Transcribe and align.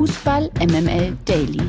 Fußball 0.00 0.50
MML 0.58 1.14
Daily. 1.26 1.60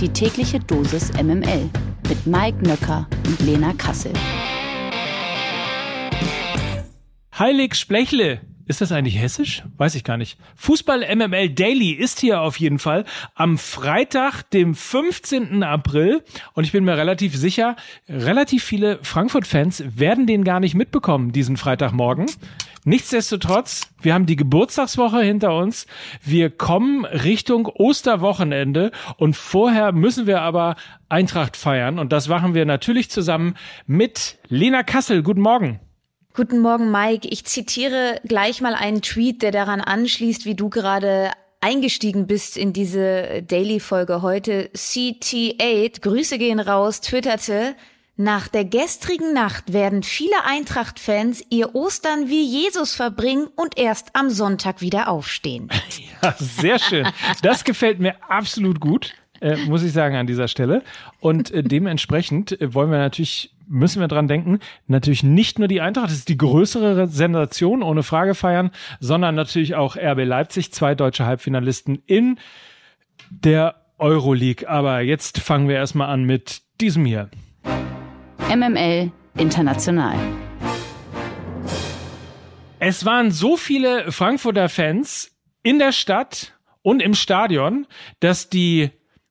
Die 0.00 0.08
tägliche 0.08 0.58
Dosis 0.58 1.12
MML 1.12 1.68
mit 2.08 2.26
Mike 2.26 2.66
Nöcker 2.66 3.06
und 3.26 3.38
Lena 3.40 3.74
Kassel. 3.74 4.14
Heilig 7.38 7.74
Splechle. 7.74 8.40
Ist 8.64 8.80
das 8.80 8.92
eigentlich 8.92 9.20
hessisch? 9.20 9.62
Weiß 9.76 9.94
ich 9.94 10.04
gar 10.04 10.16
nicht. 10.16 10.38
Fußball 10.54 11.04
MML 11.14 11.50
Daily 11.50 11.90
ist 11.90 12.18
hier 12.18 12.40
auf 12.40 12.58
jeden 12.58 12.78
Fall 12.78 13.04
am 13.34 13.58
Freitag, 13.58 14.44
dem 14.52 14.74
15. 14.74 15.62
April. 15.62 16.24
Und 16.54 16.64
ich 16.64 16.72
bin 16.72 16.82
mir 16.82 16.96
relativ 16.96 17.36
sicher, 17.36 17.76
relativ 18.08 18.64
viele 18.64 19.00
Frankfurt-Fans 19.02 19.84
werden 19.86 20.26
den 20.26 20.44
gar 20.44 20.60
nicht 20.60 20.74
mitbekommen, 20.74 21.32
diesen 21.32 21.58
Freitagmorgen. 21.58 22.24
Nichtsdestotrotz, 22.88 23.88
wir 24.00 24.14
haben 24.14 24.26
die 24.26 24.36
Geburtstagswoche 24.36 25.20
hinter 25.20 25.56
uns. 25.56 25.88
Wir 26.22 26.50
kommen 26.50 27.04
Richtung 27.04 27.66
Osterwochenende 27.66 28.92
und 29.16 29.36
vorher 29.36 29.90
müssen 29.90 30.28
wir 30.28 30.40
aber 30.40 30.76
Eintracht 31.08 31.56
feiern. 31.56 31.98
Und 31.98 32.12
das 32.12 32.28
machen 32.28 32.54
wir 32.54 32.64
natürlich 32.64 33.10
zusammen 33.10 33.56
mit 33.88 34.38
Lena 34.46 34.84
Kassel. 34.84 35.24
Guten 35.24 35.40
Morgen. 35.40 35.80
Guten 36.32 36.60
Morgen, 36.60 36.92
Mike. 36.92 37.26
Ich 37.26 37.44
zitiere 37.44 38.20
gleich 38.22 38.60
mal 38.60 38.76
einen 38.76 39.02
Tweet, 39.02 39.42
der 39.42 39.50
daran 39.50 39.80
anschließt, 39.80 40.44
wie 40.44 40.54
du 40.54 40.70
gerade 40.70 41.32
eingestiegen 41.60 42.28
bist 42.28 42.56
in 42.56 42.72
diese 42.72 43.42
Daily-Folge 43.42 44.22
heute. 44.22 44.70
CT8, 44.76 46.02
Grüße 46.02 46.38
gehen 46.38 46.60
raus, 46.60 47.00
twitterte, 47.00 47.74
nach 48.16 48.48
der 48.48 48.64
gestrigen 48.64 49.34
Nacht 49.34 49.72
werden 49.74 50.02
viele 50.02 50.44
Eintracht-Fans 50.46 51.44
ihr 51.50 51.74
Ostern 51.74 52.28
wie 52.28 52.42
Jesus 52.42 52.94
verbringen 52.94 53.48
und 53.56 53.78
erst 53.78 54.16
am 54.16 54.30
Sonntag 54.30 54.80
wieder 54.80 55.08
aufstehen. 55.08 55.68
Ja, 56.22 56.34
sehr 56.38 56.78
schön. 56.78 57.06
Das 57.42 57.62
gefällt 57.62 58.00
mir 58.00 58.16
absolut 58.28 58.80
gut, 58.80 59.12
äh, 59.40 59.56
muss 59.66 59.82
ich 59.82 59.92
sagen 59.92 60.16
an 60.16 60.26
dieser 60.26 60.48
Stelle. 60.48 60.82
Und 61.20 61.50
äh, 61.50 61.62
dementsprechend 61.62 62.58
äh, 62.58 62.72
wollen 62.72 62.90
wir 62.90 62.98
natürlich 62.98 63.54
müssen 63.68 64.00
wir 64.00 64.08
dran 64.08 64.28
denken, 64.28 64.60
natürlich 64.86 65.22
nicht 65.22 65.58
nur 65.58 65.68
die 65.68 65.80
Eintracht, 65.80 66.06
das 66.06 66.18
ist 66.18 66.28
die 66.28 66.38
größere 66.38 67.08
Sensation, 67.08 67.82
ohne 67.82 68.02
Frage 68.02 68.34
feiern, 68.34 68.70
sondern 69.00 69.34
natürlich 69.34 69.74
auch 69.74 69.96
RB 69.96 70.24
Leipzig, 70.24 70.72
zwei 70.72 70.94
deutsche 70.94 71.26
Halbfinalisten 71.26 72.02
in 72.06 72.38
der 73.30 73.74
Euroleague. 73.98 74.68
Aber 74.68 75.00
jetzt 75.00 75.38
fangen 75.38 75.68
wir 75.68 75.76
erstmal 75.76 76.08
an 76.08 76.24
mit 76.24 76.62
diesem 76.80 77.04
hier. 77.04 77.28
MML 78.48 79.10
International. 79.36 80.16
Es 82.78 83.04
waren 83.04 83.32
so 83.32 83.56
viele 83.56 84.12
Frankfurter 84.12 84.68
Fans 84.68 85.32
in 85.64 85.80
der 85.80 85.90
Stadt 85.90 86.54
und 86.82 87.02
im 87.02 87.14
Stadion, 87.14 87.88
dass 88.20 88.48
die 88.48 88.90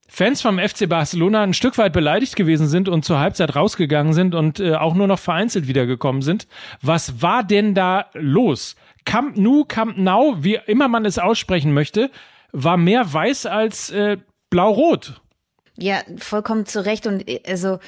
Fans 0.09 0.41
vom 0.41 0.59
FC 0.59 0.89
Barcelona 0.89 1.43
ein 1.43 1.53
Stück 1.53 1.77
weit 1.77 1.93
beleidigt 1.93 2.35
gewesen 2.35 2.67
sind 2.67 2.89
und 2.89 3.05
zur 3.05 3.19
Halbzeit 3.19 3.55
rausgegangen 3.55 4.11
sind 4.11 4.35
und 4.35 4.59
äh, 4.59 4.75
auch 4.75 4.95
nur 4.95 5.07
noch 5.07 5.19
vereinzelt 5.19 5.67
wiedergekommen 5.67 6.21
sind. 6.21 6.45
Was 6.81 7.21
war 7.21 7.43
denn 7.43 7.73
da 7.73 8.07
los? 8.13 8.75
Camp 9.05 9.37
Nou, 9.37 9.63
Camp 9.63 9.97
Now, 9.97 10.43
wie 10.43 10.59
immer 10.65 10.89
man 10.89 11.05
es 11.05 11.19
aussprechen 11.19 11.73
möchte, 11.73 12.11
war 12.51 12.75
mehr 12.75 13.13
weiß 13.13 13.45
als 13.45 13.91
äh, 13.91 14.17
blau-rot. 14.49 15.21
Ja, 15.77 16.01
vollkommen 16.17 16.65
zu 16.65 16.85
Recht. 16.85 17.07
Und 17.07 17.27
äh, 17.27 17.41
also 17.47 17.79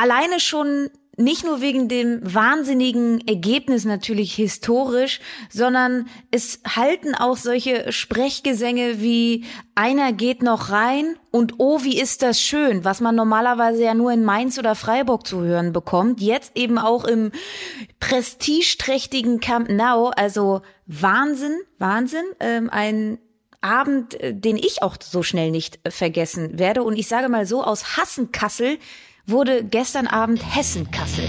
alleine 0.00 0.40
schon 0.40 0.90
nicht 1.16 1.44
nur 1.44 1.60
wegen 1.60 1.88
dem 1.88 2.20
wahnsinnigen 2.22 3.26
Ergebnis 3.28 3.84
natürlich 3.84 4.34
historisch, 4.34 5.20
sondern 5.50 6.08
es 6.30 6.60
halten 6.66 7.14
auch 7.14 7.36
solche 7.36 7.92
Sprechgesänge 7.92 9.02
wie 9.02 9.44
einer 9.74 10.14
geht 10.14 10.42
noch 10.42 10.70
rein 10.70 11.16
und 11.30 11.54
oh, 11.58 11.82
wie 11.82 12.00
ist 12.00 12.22
das 12.22 12.40
schön, 12.40 12.84
was 12.84 13.02
man 13.02 13.14
normalerweise 13.14 13.84
ja 13.84 13.92
nur 13.92 14.12
in 14.12 14.24
Mainz 14.24 14.58
oder 14.58 14.74
Freiburg 14.74 15.26
zu 15.26 15.42
hören 15.42 15.74
bekommt, 15.74 16.22
jetzt 16.22 16.56
eben 16.56 16.78
auch 16.78 17.04
im 17.04 17.32
prestigeträchtigen 17.98 19.40
Camp 19.40 19.68
Nou, 19.68 20.10
also 20.16 20.62
Wahnsinn, 20.86 21.58
Wahnsinn, 21.78 22.24
ähm, 22.40 22.70
ein 22.70 23.18
Abend, 23.60 24.18
äh, 24.18 24.34
den 24.34 24.56
ich 24.56 24.82
auch 24.82 24.96
so 24.98 25.22
schnell 25.22 25.50
nicht 25.50 25.80
vergessen 25.86 26.58
werde. 26.58 26.82
Und 26.82 26.96
ich 26.96 27.08
sage 27.08 27.28
mal 27.28 27.44
so, 27.44 27.62
aus 27.62 27.98
Hassenkassel 27.98 28.78
wurde 29.30 29.64
gestern 29.64 30.06
Abend 30.06 30.42
Hessen-Kassel. 30.54 31.24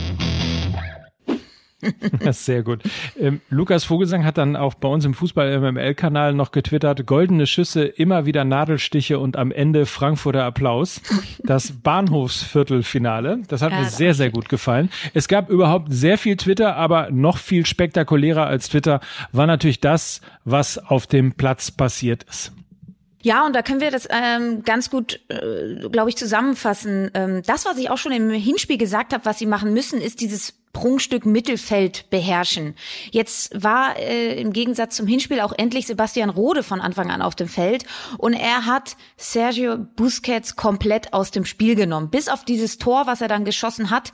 Sehr 2.32 2.64
gut. 2.64 2.82
Ähm, 3.20 3.42
Lukas 3.50 3.84
Vogelsang 3.84 4.26
hat 4.26 4.38
dann 4.38 4.56
auch 4.56 4.74
bei 4.76 4.88
uns 4.88 5.06
im 5.06 5.14
Fußball-MML-Kanal 5.14 6.34
noch 6.34 6.52
getwittert, 6.52 7.06
goldene 7.06 7.48
Schüsse, 7.48 7.86
immer 7.86 8.26
wieder 8.26 8.44
Nadelstiche 8.44 9.20
und 9.20 9.38
am 9.38 9.52
Ende 9.52 9.86
Frankfurter 9.86 10.44
Applaus. 10.44 11.02
Das 11.44 11.72
Bahnhofsviertelfinale, 11.84 13.40
das 13.48 13.62
hat 13.62 13.72
ja, 13.72 13.80
mir 13.80 13.86
sehr, 13.86 14.14
sehr 14.14 14.30
gut 14.30 14.50
gefallen. 14.50 14.90
Es 15.14 15.28
gab 15.28 15.50
überhaupt 15.50 15.92
sehr 15.92 16.18
viel 16.18 16.38
Twitter, 16.38 16.76
aber 16.76 17.10
noch 17.12 17.38
viel 17.38 17.66
spektakulärer 17.66 18.46
als 18.46 18.70
Twitter 18.70 19.00
war 19.32 19.48
natürlich 19.48 19.80
das, 19.80 20.22
was 20.46 20.78
auf 20.78 21.08
dem 21.08 21.34
Platz 21.34 21.72
passiert 21.72 22.24
ist. 22.24 22.54
Ja, 23.22 23.46
und 23.46 23.54
da 23.56 23.62
können 23.62 23.82
wir 23.82 23.92
das 23.92 24.08
ähm, 24.10 24.64
ganz 24.64 24.90
gut, 24.90 25.20
äh, 25.30 25.88
glaube 25.90 26.10
ich, 26.10 26.18
zusammenfassen. 26.18 27.12
Ähm, 27.14 27.42
das, 27.46 27.66
was 27.66 27.78
ich 27.78 27.90
auch 27.90 27.98
schon 27.98 28.12
im 28.12 28.30
Hinspiel 28.32 28.78
gesagt 28.78 29.14
habe, 29.14 29.26
was 29.26 29.40
sie 29.40 29.46
machen 29.46 29.74
müssen, 29.74 30.02
ist 30.02 30.22
dieses 30.22 30.54
Prunkstück 30.74 31.26
Mittelfeld 31.26 32.10
beherrschen. 32.10 32.76
Jetzt 33.12 33.62
war 33.62 33.98
äh, 33.98 34.40
im 34.40 34.54
Gegensatz 34.54 34.96
zum 34.96 35.08
Hinspiel 35.08 35.42
auch 35.42 35.54
endlich 35.58 35.88
Sebastian 35.88 36.30
Rode 36.30 36.64
von 36.64 36.82
Anfang 36.82 37.12
an 37.12 37.22
auf 37.22 37.36
dem 37.36 37.48
Feld 37.48 37.86
und 38.18 38.34
er 38.34 38.66
hat 38.66 38.96
Sergio 39.18 39.78
Busquets 39.78 40.56
komplett 40.56 41.14
aus 41.14 41.32
dem 41.32 41.46
Spiel 41.46 41.76
genommen. 41.76 42.10
Bis 42.10 42.30
auf 42.30 42.46
dieses 42.46 42.78
Tor, 42.78 43.06
was 43.06 43.22
er 43.22 43.28
dann 43.28 43.46
geschossen 43.46 43.90
hat, 43.90 44.14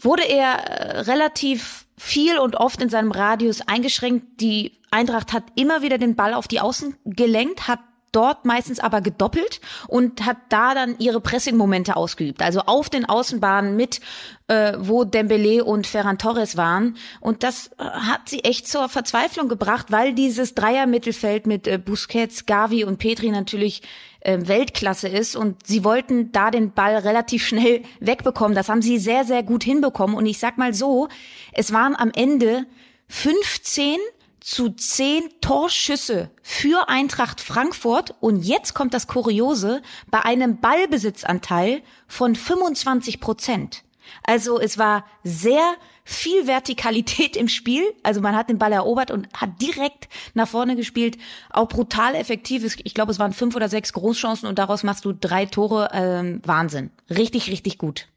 wurde 0.00 0.24
er 0.24 0.54
äh, 0.54 1.00
relativ 1.00 1.86
viel 1.96 2.38
und 2.38 2.56
oft 2.56 2.82
in 2.82 2.88
seinem 2.88 3.12
Radius 3.12 3.60
eingeschränkt. 3.62 4.40
Die 4.40 4.72
Eintracht 4.90 5.32
hat 5.32 5.44
immer 5.54 5.82
wieder 5.82 5.98
den 5.98 6.16
Ball 6.16 6.34
auf 6.34 6.48
die 6.48 6.60
Außen 6.60 6.96
gelenkt, 7.04 7.68
hat 7.68 7.80
dort 8.14 8.44
meistens 8.44 8.80
aber 8.80 9.00
gedoppelt 9.00 9.60
und 9.88 10.24
hat 10.24 10.36
da 10.48 10.74
dann 10.74 10.96
ihre 10.98 11.20
Pressing-Momente 11.20 11.96
ausgeübt. 11.96 12.42
Also 12.42 12.60
auf 12.60 12.88
den 12.90 13.04
Außenbahnen 13.04 13.76
mit, 13.76 14.00
äh, 14.48 14.74
wo 14.78 15.04
Dembele 15.04 15.64
und 15.64 15.86
Ferran 15.86 16.18
Torres 16.18 16.56
waren. 16.56 16.96
Und 17.20 17.42
das 17.42 17.68
äh, 17.78 17.84
hat 17.84 18.28
sie 18.28 18.44
echt 18.44 18.68
zur 18.68 18.88
Verzweiflung 18.88 19.48
gebracht, 19.48 19.86
weil 19.90 20.14
dieses 20.14 20.54
Dreier-Mittelfeld 20.54 21.46
mit 21.46 21.66
äh, 21.66 21.78
Busquets, 21.78 22.46
Gavi 22.46 22.84
und 22.84 22.98
Petri 22.98 23.30
natürlich 23.30 23.82
äh, 24.20 24.38
Weltklasse 24.46 25.08
ist 25.08 25.36
und 25.36 25.66
sie 25.66 25.84
wollten 25.84 26.32
da 26.32 26.50
den 26.50 26.72
Ball 26.72 26.96
relativ 26.96 27.46
schnell 27.46 27.82
wegbekommen. 28.00 28.54
Das 28.54 28.68
haben 28.68 28.82
sie 28.82 28.98
sehr, 28.98 29.24
sehr 29.24 29.42
gut 29.42 29.64
hinbekommen. 29.64 30.16
Und 30.16 30.26
ich 30.26 30.38
sag 30.38 30.58
mal 30.58 30.74
so, 30.74 31.08
es 31.52 31.72
waren 31.72 31.94
am 31.94 32.10
Ende 32.14 32.66
15 33.08 33.98
zu 34.44 34.68
zehn 34.68 35.22
Torschüsse 35.40 36.30
für 36.42 36.90
Eintracht 36.90 37.40
Frankfurt. 37.40 38.14
Und 38.20 38.44
jetzt 38.44 38.74
kommt 38.74 38.92
das 38.92 39.06
Kuriose 39.06 39.80
bei 40.10 40.20
einem 40.20 40.60
Ballbesitzanteil 40.60 41.80
von 42.06 42.36
25 42.36 43.20
Prozent. 43.20 43.84
Also 44.22 44.60
es 44.60 44.76
war 44.76 45.06
sehr 45.22 45.62
viel 46.04 46.46
Vertikalität 46.46 47.38
im 47.38 47.48
Spiel. 47.48 47.84
Also 48.02 48.20
man 48.20 48.36
hat 48.36 48.50
den 48.50 48.58
Ball 48.58 48.72
erobert 48.72 49.10
und 49.10 49.28
hat 49.32 49.62
direkt 49.62 50.10
nach 50.34 50.48
vorne 50.48 50.76
gespielt. 50.76 51.16
Auch 51.48 51.68
brutal 51.68 52.14
effektiv. 52.14 52.64
Ich 52.84 52.92
glaube, 52.92 53.12
es 53.12 53.18
waren 53.18 53.32
fünf 53.32 53.56
oder 53.56 53.70
sechs 53.70 53.94
Großchancen 53.94 54.46
und 54.46 54.58
daraus 54.58 54.82
machst 54.82 55.06
du 55.06 55.14
drei 55.14 55.46
Tore. 55.46 55.88
Ähm, 55.94 56.42
Wahnsinn. 56.44 56.90
Richtig, 57.08 57.50
richtig 57.50 57.78
gut. 57.78 58.08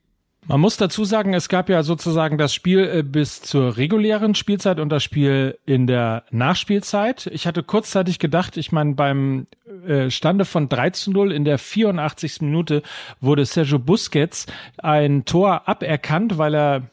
Man 0.49 0.61
muss 0.61 0.77
dazu 0.77 1.03
sagen, 1.03 1.33
es 1.33 1.49
gab 1.49 1.67
ja 1.67 1.83
sozusagen 1.83 2.37
das 2.37 2.53
Spiel 2.53 2.79
äh, 2.79 3.03
bis 3.03 3.41
zur 3.41 3.75
regulären 3.75 4.33
Spielzeit 4.33 4.79
und 4.79 4.87
das 4.87 5.03
Spiel 5.03 5.59
in 5.65 5.87
der 5.87 6.23
Nachspielzeit. 6.31 7.27
Ich 7.33 7.45
hatte 7.45 7.63
kurzzeitig 7.63 8.17
gedacht, 8.17 8.55
ich 8.55 8.71
meine, 8.71 8.93
beim 8.93 9.47
äh, 9.85 10.09
Stande 10.09 10.45
von 10.45 10.69
3 10.69 10.91
zu 10.91 11.11
0 11.11 11.33
in 11.33 11.43
der 11.43 11.57
84. 11.57 12.41
Minute 12.41 12.81
wurde 13.19 13.45
Sergio 13.45 13.77
Busquets 13.77 14.45
ein 14.77 15.25
Tor 15.25 15.67
aberkannt, 15.67 16.37
weil 16.37 16.55
er 16.55 16.83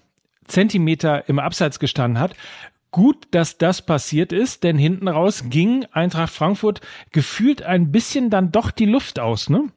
Zentimeter 0.47 1.29
im 1.29 1.39
Abseits 1.39 1.79
gestanden 1.79 2.19
hat. 2.19 2.35
Gut, 2.91 3.29
dass 3.31 3.57
das 3.57 3.83
passiert 3.83 4.33
ist, 4.33 4.65
denn 4.65 4.79
hinten 4.79 5.07
raus 5.07 5.45
ging 5.49 5.87
Eintracht 5.93 6.33
Frankfurt 6.33 6.81
gefühlt 7.13 7.63
ein 7.63 7.93
bisschen 7.93 8.31
dann 8.31 8.51
doch 8.51 8.73
die 8.73 8.87
Luft 8.87 9.21
aus, 9.21 9.49
ne? 9.49 9.69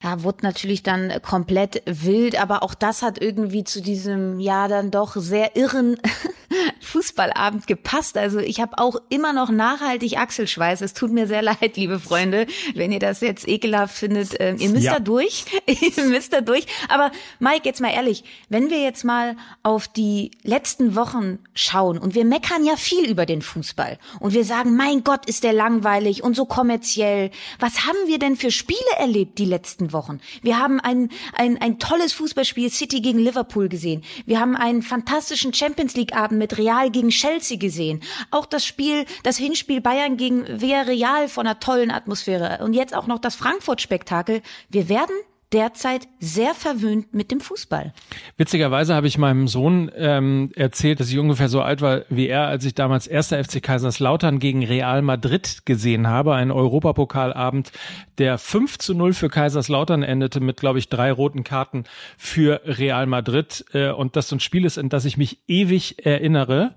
Ja, 0.00 0.22
wurde 0.22 0.38
natürlich 0.42 0.84
dann 0.84 1.12
komplett 1.22 1.82
wild, 1.86 2.40
aber 2.40 2.62
auch 2.62 2.74
das 2.74 3.02
hat 3.02 3.20
irgendwie 3.20 3.64
zu 3.64 3.82
diesem, 3.82 4.38
ja, 4.38 4.68
dann 4.68 4.92
doch 4.92 5.16
sehr 5.16 5.56
irren 5.56 5.96
Fußballabend 6.80 7.66
gepasst. 7.66 8.16
Also 8.16 8.38
ich 8.38 8.60
habe 8.60 8.78
auch 8.78 8.96
immer 9.08 9.32
noch 9.32 9.50
nachhaltig 9.50 10.16
Achselschweiß. 10.16 10.82
Es 10.82 10.94
tut 10.94 11.10
mir 11.10 11.26
sehr 11.26 11.42
leid, 11.42 11.76
liebe 11.76 11.98
Freunde, 11.98 12.46
wenn 12.74 12.92
ihr 12.92 13.00
das 13.00 13.20
jetzt 13.20 13.46
ekelhaft 13.48 13.96
findet. 13.96 14.36
Ähm, 14.38 14.56
ihr 14.58 14.70
müsst 14.70 14.84
ja. 14.84 14.94
da 14.94 15.00
durch. 15.00 15.46
ihr 15.66 16.04
müsst 16.04 16.32
da 16.32 16.42
durch. 16.42 16.66
Aber 16.88 17.10
Mike, 17.40 17.62
jetzt 17.64 17.80
mal 17.80 17.92
ehrlich, 17.92 18.22
wenn 18.48 18.70
wir 18.70 18.80
jetzt 18.80 19.04
mal 19.04 19.36
auf 19.64 19.88
die 19.88 20.30
letzten 20.44 20.94
Wochen 20.94 21.40
schauen 21.54 21.98
und 21.98 22.14
wir 22.14 22.24
meckern 22.24 22.64
ja 22.64 22.76
viel 22.76 23.10
über 23.10 23.26
den 23.26 23.42
Fußball 23.42 23.98
und 24.20 24.32
wir 24.32 24.44
sagen, 24.44 24.76
mein 24.76 25.02
Gott, 25.02 25.26
ist 25.26 25.42
der 25.42 25.52
langweilig 25.52 26.22
und 26.22 26.36
so 26.36 26.46
kommerziell. 26.46 27.30
Was 27.58 27.86
haben 27.86 27.98
wir 28.06 28.20
denn 28.20 28.36
für 28.36 28.52
Spiele 28.52 28.78
erlebt 28.98 29.38
die 29.38 29.44
letzten 29.44 29.87
Wochen? 29.92 30.20
Wir 30.42 30.58
haben 30.58 30.80
ein, 30.80 31.10
ein, 31.34 31.60
ein 31.60 31.78
tolles 31.78 32.12
Fußballspiel 32.12 32.70
City 32.70 33.00
gegen 33.00 33.18
Liverpool 33.18 33.68
gesehen. 33.68 34.02
Wir 34.26 34.40
haben 34.40 34.56
einen 34.56 34.82
fantastischen 34.82 35.52
Champions 35.52 35.96
League 35.96 36.16
Abend 36.16 36.38
mit 36.38 36.58
Real 36.58 36.90
gegen 36.90 37.10
Chelsea 37.10 37.58
gesehen. 37.58 38.00
Auch 38.30 38.46
das 38.46 38.64
Spiel, 38.64 39.04
das 39.22 39.36
Hinspiel 39.36 39.80
Bayern 39.80 40.16
gegen 40.16 40.60
Villarreal 40.60 41.28
von 41.28 41.46
einer 41.46 41.60
tollen 41.60 41.90
Atmosphäre. 41.90 42.64
Und 42.64 42.72
jetzt 42.72 42.94
auch 42.94 43.06
noch 43.06 43.18
das 43.18 43.36
Frankfurt-Spektakel. 43.36 44.42
Wir 44.68 44.88
werden 44.88 45.14
derzeit 45.52 46.08
sehr 46.20 46.54
verwöhnt 46.54 47.14
mit 47.14 47.30
dem 47.30 47.40
Fußball. 47.40 47.92
Witzigerweise 48.36 48.94
habe 48.94 49.06
ich 49.06 49.16
meinem 49.16 49.48
Sohn 49.48 49.90
ähm, 49.96 50.50
erzählt, 50.54 51.00
dass 51.00 51.10
ich 51.10 51.18
ungefähr 51.18 51.48
so 51.48 51.62
alt 51.62 51.80
war 51.80 52.02
wie 52.10 52.28
er, 52.28 52.48
als 52.48 52.64
ich 52.64 52.74
damals 52.74 53.06
erster 53.06 53.42
FC 53.42 53.62
Kaiserslautern 53.62 54.38
gegen 54.40 54.64
Real 54.64 55.00
Madrid 55.00 55.64
gesehen 55.64 56.06
habe. 56.06 56.34
Ein 56.34 56.50
Europapokalabend, 56.50 57.72
der 58.18 58.36
5 58.36 58.78
zu 58.78 58.94
0 58.94 59.14
für 59.14 59.28
Kaiserslautern 59.30 60.02
endete 60.02 60.40
mit, 60.40 60.58
glaube 60.58 60.78
ich, 60.78 60.88
drei 60.88 61.10
roten 61.10 61.44
Karten 61.44 61.84
für 62.18 62.60
Real 62.64 63.06
Madrid. 63.06 63.64
Äh, 63.72 63.90
und 63.90 64.16
das 64.16 64.28
so 64.28 64.36
ein 64.36 64.40
Spiel 64.40 64.66
ist, 64.66 64.76
in 64.76 64.90
das 64.90 65.06
ich 65.06 65.16
mich 65.16 65.38
ewig 65.48 66.04
erinnere. 66.04 66.74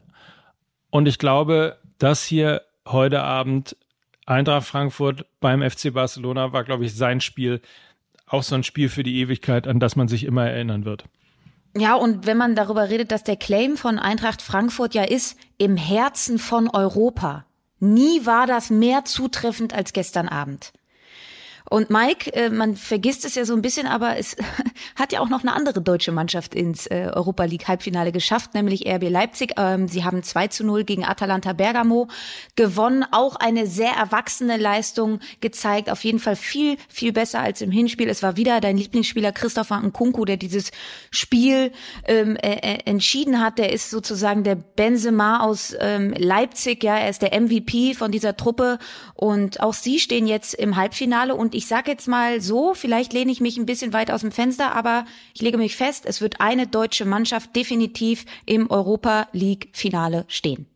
Und 0.89 1.07
ich 1.07 1.17
glaube, 1.17 1.77
das 1.97 2.23
hier 2.23 2.61
heute 2.87 3.21
Abend 3.21 3.75
Eintracht 4.25 4.67
Frankfurt 4.67 5.25
beim 5.39 5.67
FC 5.67 5.93
Barcelona 5.93 6.53
war, 6.53 6.63
glaube 6.63 6.85
ich, 6.85 6.95
sein 6.95 7.21
Spiel 7.21 7.61
auch 8.31 8.43
so 8.43 8.55
ein 8.55 8.63
Spiel 8.63 8.89
für 8.89 9.03
die 9.03 9.19
Ewigkeit, 9.19 9.67
an 9.67 9.79
das 9.79 9.95
man 9.95 10.07
sich 10.07 10.23
immer 10.23 10.45
erinnern 10.47 10.85
wird. 10.85 11.05
Ja, 11.75 11.95
und 11.95 12.25
wenn 12.25 12.37
man 12.37 12.55
darüber 12.55 12.89
redet, 12.89 13.11
dass 13.11 13.23
der 13.23 13.37
Claim 13.37 13.77
von 13.77 13.97
Eintracht 13.97 14.41
Frankfurt 14.41 14.93
ja 14.93 15.03
ist, 15.03 15.37
im 15.57 15.77
Herzen 15.77 16.37
von 16.37 16.69
Europa. 16.69 17.45
Nie 17.79 18.25
war 18.25 18.45
das 18.45 18.69
mehr 18.69 19.05
zutreffend 19.05 19.73
als 19.73 19.93
gestern 19.93 20.27
Abend. 20.27 20.73
Und 21.71 21.89
Mike, 21.89 22.33
äh, 22.33 22.49
man 22.49 22.75
vergisst 22.75 23.23
es 23.23 23.35
ja 23.35 23.45
so 23.45 23.53
ein 23.53 23.61
bisschen, 23.61 23.87
aber 23.87 24.17
es 24.17 24.35
hat 24.97 25.13
ja 25.13 25.21
auch 25.21 25.29
noch 25.29 25.43
eine 25.43 25.53
andere 25.53 25.81
deutsche 25.81 26.11
Mannschaft 26.11 26.53
ins 26.53 26.85
äh, 26.87 27.09
Europa 27.13 27.45
League 27.45 27.69
Halbfinale 27.69 28.11
geschafft, 28.11 28.53
nämlich 28.53 28.85
RB 28.85 29.09
Leipzig. 29.09 29.53
Ähm, 29.57 29.87
sie 29.87 30.03
haben 30.03 30.21
2 30.21 30.47
zu 30.47 30.65
0 30.65 30.83
gegen 30.83 31.05
Atalanta 31.05 31.53
Bergamo 31.53 32.09
gewonnen. 32.57 33.05
Auch 33.13 33.37
eine 33.37 33.67
sehr 33.67 33.93
erwachsene 33.93 34.57
Leistung 34.57 35.19
gezeigt. 35.39 35.89
Auf 35.89 36.03
jeden 36.03 36.19
Fall 36.19 36.35
viel, 36.35 36.75
viel 36.89 37.13
besser 37.13 37.39
als 37.39 37.61
im 37.61 37.71
Hinspiel. 37.71 38.09
Es 38.09 38.21
war 38.21 38.35
wieder 38.35 38.59
dein 38.59 38.75
Lieblingsspieler 38.75 39.31
Christopher 39.31 39.79
Nkunku, 39.79 40.25
der 40.25 40.35
dieses 40.35 40.71
Spiel 41.09 41.71
ähm, 42.05 42.35
äh, 42.35 42.79
entschieden 42.83 43.39
hat. 43.39 43.59
Der 43.59 43.71
ist 43.71 43.91
sozusagen 43.91 44.43
der 44.43 44.55
Benzema 44.55 45.39
aus 45.39 45.73
ähm, 45.79 46.13
Leipzig. 46.17 46.83
Ja, 46.83 46.97
er 46.97 47.09
ist 47.09 47.21
der 47.21 47.39
MVP 47.39 47.93
von 47.93 48.11
dieser 48.11 48.35
Truppe. 48.35 48.77
Und 49.13 49.61
auch 49.61 49.73
sie 49.73 49.99
stehen 49.99 50.27
jetzt 50.27 50.53
im 50.53 50.75
Halbfinale 50.75 51.33
und 51.33 51.60
sage 51.67 51.91
jetzt 51.91 52.07
mal 52.07 52.41
so, 52.41 52.73
vielleicht 52.73 53.13
lehne 53.13 53.31
ich 53.31 53.41
mich 53.41 53.57
ein 53.57 53.65
bisschen 53.65 53.93
weit 53.93 54.11
aus 54.11 54.21
dem 54.21 54.31
Fenster, 54.31 54.75
aber 54.75 55.05
ich 55.33 55.41
lege 55.41 55.57
mich 55.57 55.75
fest, 55.75 56.05
es 56.05 56.21
wird 56.21 56.39
eine 56.39 56.67
deutsche 56.67 57.05
Mannschaft 57.05 57.55
definitiv 57.55 58.25
im 58.45 58.69
Europa 58.69 59.27
League 59.33 59.69
Finale 59.73 60.25
stehen. 60.27 60.67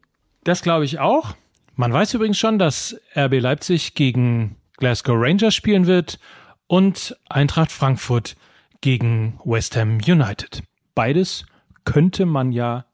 Das 0.43 0.61
glaube 0.61 0.85
ich 0.85 0.99
auch. 0.99 1.35
Man 1.75 1.91
weiß 1.91 2.13
übrigens 2.13 2.37
schon, 2.37 2.59
dass 2.59 2.95
RB 3.15 3.39
Leipzig 3.39 3.95
gegen 3.95 4.55
Glasgow 4.77 5.15
Rangers 5.17 5.55
spielen 5.55 5.87
wird 5.87 6.19
und 6.67 7.15
Eintracht 7.29 7.71
Frankfurt 7.71 8.35
gegen 8.81 9.39
West 9.43 9.75
Ham 9.75 9.97
United. 9.97 10.63
Beides 10.93 11.45
könnte 11.83 12.25
man 12.25 12.51
ja 12.51 12.85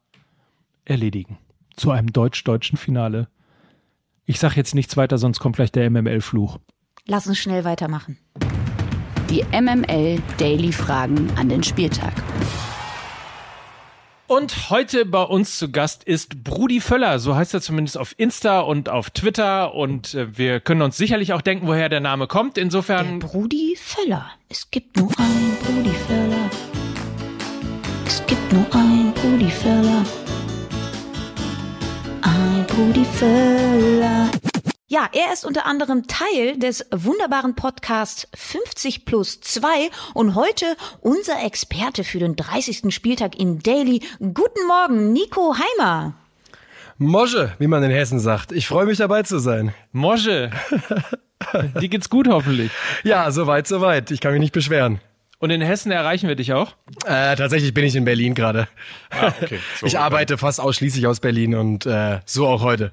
erledigen. 0.84 1.38
Zu 1.76 1.90
einem 1.90 2.12
deutsch-deutschen 2.12 2.76
Finale. 2.76 3.28
Ich 4.24 4.38
sage 4.38 4.56
jetzt 4.56 4.74
nichts 4.74 4.96
weiter, 4.96 5.18
sonst 5.18 5.40
kommt 5.40 5.56
gleich 5.56 5.72
der 5.72 5.88
MML-Fluch. 5.90 6.58
Lass 7.08 7.26
uns 7.26 7.38
schnell 7.38 7.64
weitermachen. 7.64 8.16
Die 9.28 9.44
MML 9.50 10.22
Daily 10.38 10.70
Fragen 10.70 11.32
an 11.36 11.48
den 11.48 11.64
Spieltag. 11.64 12.12
Und 14.28 14.70
heute 14.70 15.04
bei 15.04 15.22
uns 15.22 15.58
zu 15.58 15.72
Gast 15.72 16.04
ist 16.04 16.44
Brudi 16.44 16.80
Völler, 16.80 17.18
so 17.18 17.34
heißt 17.34 17.54
er 17.54 17.60
zumindest 17.60 17.98
auf 17.98 18.14
Insta 18.18 18.60
und 18.60 18.88
auf 18.88 19.10
Twitter. 19.10 19.74
Und 19.74 20.14
äh, 20.14 20.38
wir 20.38 20.60
können 20.60 20.80
uns 20.80 20.96
sicherlich 20.96 21.32
auch 21.32 21.42
denken, 21.42 21.66
woher 21.66 21.88
der 21.88 22.00
Name 22.00 22.28
kommt. 22.28 22.56
Insofern. 22.56 23.18
Der 23.18 23.26
Brudi 23.26 23.76
Völler. 23.76 24.30
Es 24.48 24.70
gibt 24.70 24.96
nur 24.96 25.10
ein 25.18 25.56
Brudi 25.64 25.94
Völler. 26.06 26.50
Es 28.06 28.24
gibt 28.26 28.52
nur 28.52 28.66
ein 28.74 29.12
Brudi 29.12 29.50
Völler. 29.50 30.04
Ein 32.22 32.64
Brudi 32.68 33.04
Völler. 33.04 34.30
Ja, 34.92 35.08
er 35.14 35.32
ist 35.32 35.46
unter 35.46 35.64
anderem 35.64 36.06
Teil 36.06 36.58
des 36.58 36.84
wunderbaren 36.90 37.54
Podcasts 37.54 38.28
50 38.34 39.06
plus 39.06 39.40
2 39.40 39.88
und 40.12 40.34
heute 40.34 40.66
unser 41.00 41.42
Experte 41.42 42.04
für 42.04 42.18
den 42.18 42.36
30. 42.36 42.94
Spieltag 42.94 43.40
in 43.40 43.60
Daily. 43.60 44.02
Guten 44.18 44.66
Morgen, 44.68 45.14
Nico 45.14 45.56
Heimer. 45.56 46.12
Mosche, 46.98 47.54
wie 47.58 47.68
man 47.68 47.82
in 47.82 47.90
Hessen 47.90 48.20
sagt. 48.20 48.52
Ich 48.52 48.68
freue 48.68 48.84
mich 48.84 48.98
dabei 48.98 49.22
zu 49.22 49.38
sein. 49.38 49.72
Mosche. 49.92 50.50
Dir 51.80 51.88
geht's 51.88 52.10
gut 52.10 52.28
hoffentlich. 52.28 52.70
Ja, 53.02 53.30
soweit, 53.30 53.66
soweit. 53.66 54.10
Ich 54.10 54.20
kann 54.20 54.32
mich 54.32 54.42
nicht 54.42 54.52
beschweren. 54.52 55.00
Und 55.38 55.48
in 55.48 55.62
Hessen 55.62 55.90
erreichen 55.90 56.28
wir 56.28 56.36
dich 56.36 56.52
auch? 56.52 56.74
Äh, 57.06 57.34
tatsächlich 57.36 57.72
bin 57.72 57.86
ich 57.86 57.96
in 57.96 58.04
Berlin 58.04 58.34
gerade. 58.34 58.68
Ah, 59.08 59.32
okay. 59.40 59.58
So, 59.80 59.86
ich 59.86 59.98
arbeite 59.98 60.36
fast 60.36 60.60
ausschließlich 60.60 61.06
aus 61.06 61.20
Berlin 61.20 61.54
und 61.54 61.86
äh, 61.86 62.20
so 62.26 62.46
auch 62.46 62.60
heute 62.60 62.92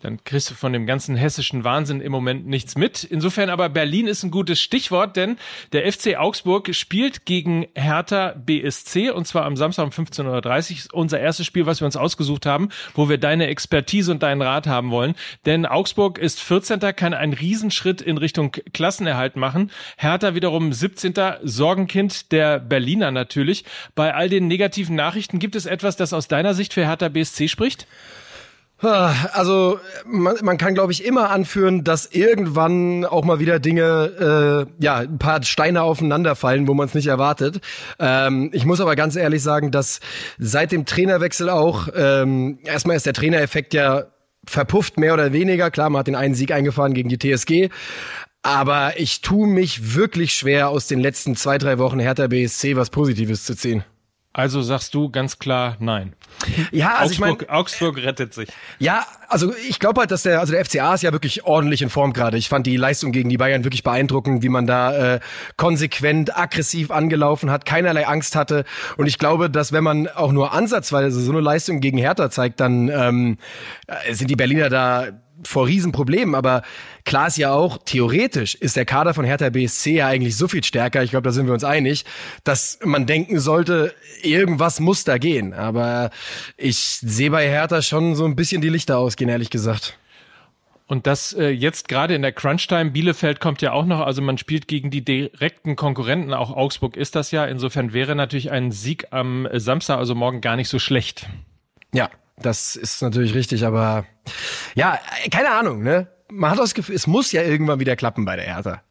dann 0.00 0.22
kriegst 0.22 0.50
du 0.50 0.54
von 0.54 0.72
dem 0.72 0.86
ganzen 0.86 1.16
hessischen 1.16 1.64
Wahnsinn 1.64 2.00
im 2.00 2.12
Moment 2.12 2.46
nichts 2.46 2.76
mit. 2.76 3.02
Insofern 3.02 3.50
aber 3.50 3.68
Berlin 3.68 4.06
ist 4.06 4.22
ein 4.22 4.30
gutes 4.30 4.60
Stichwort, 4.60 5.16
denn 5.16 5.38
der 5.72 5.90
FC 5.90 6.16
Augsburg 6.16 6.72
spielt 6.74 7.26
gegen 7.26 7.66
Hertha 7.74 8.34
BSC 8.36 9.10
und 9.10 9.26
zwar 9.26 9.44
am 9.44 9.56
Samstag 9.56 9.84
um 9.84 9.90
15.30 9.90 10.86
Uhr. 10.86 10.94
Unser 10.94 11.18
erstes 11.18 11.46
Spiel, 11.46 11.66
was 11.66 11.80
wir 11.80 11.86
uns 11.86 11.96
ausgesucht 11.96 12.46
haben, 12.46 12.68
wo 12.94 13.08
wir 13.08 13.18
deine 13.18 13.48
Expertise 13.48 14.12
und 14.12 14.22
deinen 14.22 14.40
Rat 14.40 14.68
haben 14.68 14.90
wollen. 14.90 15.14
Denn 15.46 15.66
Augsburg 15.66 16.18
ist 16.18 16.40
14. 16.40 16.78
kann 16.94 17.12
einen 17.12 17.32
Riesenschritt 17.32 18.00
in 18.00 18.18
Richtung 18.18 18.52
Klassenerhalt 18.72 19.34
machen. 19.34 19.72
Hertha 19.96 20.36
wiederum 20.36 20.72
17. 20.72 21.14
Sorgenkind 21.42 22.30
der 22.30 22.60
Berliner 22.60 23.10
natürlich. 23.10 23.64
Bei 23.96 24.14
all 24.14 24.28
den 24.28 24.46
negativen 24.46 24.94
Nachrichten 24.94 25.40
gibt 25.40 25.56
es 25.56 25.66
etwas, 25.66 25.96
das 25.96 26.12
aus 26.12 26.28
deiner 26.28 26.54
Sicht 26.54 26.72
für 26.72 26.86
Hertha 26.86 27.08
BSC 27.08 27.48
spricht? 27.48 27.88
Also 28.80 29.80
man, 30.06 30.36
man 30.42 30.56
kann, 30.56 30.74
glaube 30.74 30.92
ich, 30.92 31.04
immer 31.04 31.30
anführen, 31.30 31.82
dass 31.82 32.06
irgendwann 32.06 33.04
auch 33.04 33.24
mal 33.24 33.40
wieder 33.40 33.58
Dinge, 33.58 34.66
äh, 34.78 34.84
ja, 34.84 34.98
ein 34.98 35.18
paar 35.18 35.42
Steine 35.42 35.82
aufeinanderfallen, 35.82 36.68
wo 36.68 36.74
man 36.74 36.86
es 36.86 36.94
nicht 36.94 37.08
erwartet. 37.08 37.60
Ähm, 37.98 38.50
ich 38.52 38.64
muss 38.64 38.80
aber 38.80 38.94
ganz 38.94 39.16
ehrlich 39.16 39.42
sagen, 39.42 39.72
dass 39.72 39.98
seit 40.38 40.70
dem 40.70 40.86
Trainerwechsel 40.86 41.50
auch, 41.50 41.88
ähm, 41.94 42.60
erstmal 42.62 42.96
ist 42.96 43.06
der 43.06 43.14
Trainereffekt 43.14 43.74
ja 43.74 44.04
verpufft, 44.46 44.96
mehr 44.96 45.14
oder 45.14 45.32
weniger. 45.32 45.70
Klar, 45.70 45.90
man 45.90 46.00
hat 46.00 46.06
den 46.06 46.14
einen 46.14 46.34
Sieg 46.34 46.52
eingefahren 46.52 46.94
gegen 46.94 47.08
die 47.08 47.18
TSG. 47.18 47.70
Aber 48.42 48.98
ich 48.98 49.20
tue 49.20 49.48
mich 49.48 49.96
wirklich 49.96 50.34
schwer, 50.34 50.68
aus 50.68 50.86
den 50.86 51.00
letzten 51.00 51.34
zwei, 51.34 51.58
drei 51.58 51.78
Wochen 51.78 51.98
Hertha 51.98 52.28
BSC 52.28 52.76
was 52.76 52.90
Positives 52.90 53.44
zu 53.44 53.56
ziehen. 53.56 53.84
Also 54.32 54.62
sagst 54.62 54.94
du 54.94 55.10
ganz 55.10 55.38
klar 55.38 55.76
nein. 55.80 56.14
Ja, 56.70 56.96
also 56.96 57.10
Augsburg, 57.12 57.42
ich 57.42 57.48
mein, 57.48 57.56
Augsburg 57.56 57.96
rettet 57.96 58.34
sich. 58.34 58.48
Ja, 58.78 59.04
also 59.28 59.52
ich 59.68 59.80
glaube 59.80 60.00
halt, 60.00 60.10
dass 60.10 60.22
der, 60.22 60.38
also 60.38 60.52
der 60.52 60.64
FCA 60.64 60.94
ist 60.94 61.02
ja 61.02 61.12
wirklich 61.12 61.44
ordentlich 61.44 61.82
in 61.82 61.90
Form 61.90 62.12
gerade. 62.12 62.36
Ich 62.36 62.48
fand 62.48 62.66
die 62.66 62.76
Leistung 62.76 63.10
gegen 63.10 63.28
die 63.28 63.38
Bayern 63.38 63.64
wirklich 63.64 63.82
beeindruckend, 63.82 64.42
wie 64.42 64.48
man 64.48 64.66
da 64.66 65.14
äh, 65.14 65.20
konsequent, 65.56 66.38
aggressiv 66.38 66.90
angelaufen 66.90 67.50
hat, 67.50 67.66
keinerlei 67.66 68.06
Angst 68.06 68.36
hatte. 68.36 68.64
Und 68.96 69.06
ich 69.06 69.18
glaube, 69.18 69.50
dass 69.50 69.72
wenn 69.72 69.82
man 69.82 70.06
auch 70.08 70.30
nur 70.30 70.52
ansatzweise 70.52 71.20
so 71.20 71.32
eine 71.32 71.40
Leistung 71.40 71.80
gegen 71.80 71.98
Hertha 71.98 72.30
zeigt, 72.30 72.60
dann 72.60 72.88
ähm, 72.88 73.38
sind 74.12 74.30
die 74.30 74.36
Berliner 74.36 74.68
da 74.68 75.08
vor 75.42 75.66
Riesenproblemen, 75.66 76.34
aber 76.34 76.62
klar 77.04 77.28
ist 77.28 77.36
ja 77.36 77.52
auch, 77.52 77.78
theoretisch 77.84 78.54
ist 78.54 78.76
der 78.76 78.84
Kader 78.84 79.14
von 79.14 79.24
Hertha 79.24 79.50
BSC 79.50 79.96
ja 79.96 80.06
eigentlich 80.08 80.36
so 80.36 80.48
viel 80.48 80.64
stärker, 80.64 81.02
ich 81.02 81.10
glaube, 81.10 81.24
da 81.24 81.32
sind 81.32 81.46
wir 81.46 81.54
uns 81.54 81.64
einig, 81.64 82.04
dass 82.44 82.78
man 82.82 83.06
denken 83.06 83.40
sollte, 83.40 83.94
irgendwas 84.22 84.80
muss 84.80 85.04
da 85.04 85.18
gehen. 85.18 85.54
Aber 85.54 86.10
ich 86.56 86.78
sehe 86.78 87.30
bei 87.30 87.48
Hertha 87.48 87.82
schon 87.82 88.14
so 88.14 88.24
ein 88.24 88.36
bisschen 88.36 88.60
die 88.60 88.68
Lichter 88.68 88.98
ausgehen, 88.98 89.30
ehrlich 89.30 89.50
gesagt. 89.50 89.98
Und 90.86 91.06
das 91.06 91.34
äh, 91.34 91.50
jetzt 91.50 91.88
gerade 91.88 92.14
in 92.14 92.22
der 92.22 92.32
Crunch-Time, 92.32 92.92
Bielefeld 92.92 93.40
kommt 93.40 93.60
ja 93.60 93.72
auch 93.72 93.84
noch, 93.84 94.00
also 94.00 94.22
man 94.22 94.38
spielt 94.38 94.68
gegen 94.68 94.90
die 94.90 95.04
direkten 95.04 95.76
Konkurrenten, 95.76 96.32
auch 96.32 96.50
Augsburg 96.50 96.96
ist 96.96 97.14
das 97.14 97.30
ja. 97.30 97.44
Insofern 97.44 97.92
wäre 97.92 98.16
natürlich 98.16 98.50
ein 98.50 98.72
Sieg 98.72 99.08
am 99.10 99.46
Samstag, 99.52 99.98
also 99.98 100.14
morgen, 100.14 100.40
gar 100.40 100.56
nicht 100.56 100.70
so 100.70 100.78
schlecht. 100.78 101.28
Ja, 101.92 102.08
das 102.42 102.76
ist 102.76 103.02
natürlich 103.02 103.34
richtig, 103.34 103.64
aber 103.64 104.04
ja, 104.74 104.98
keine 105.30 105.50
Ahnung, 105.50 105.82
ne? 105.82 106.08
Man 106.30 106.50
hat 106.50 106.58
das 106.58 106.74
Gefühl, 106.74 106.94
es 106.94 107.06
muss 107.06 107.32
ja 107.32 107.42
irgendwann 107.42 107.80
wieder 107.80 107.96
klappen 107.96 108.24
bei 108.24 108.36
der 108.36 108.44
Hertha. 108.44 108.82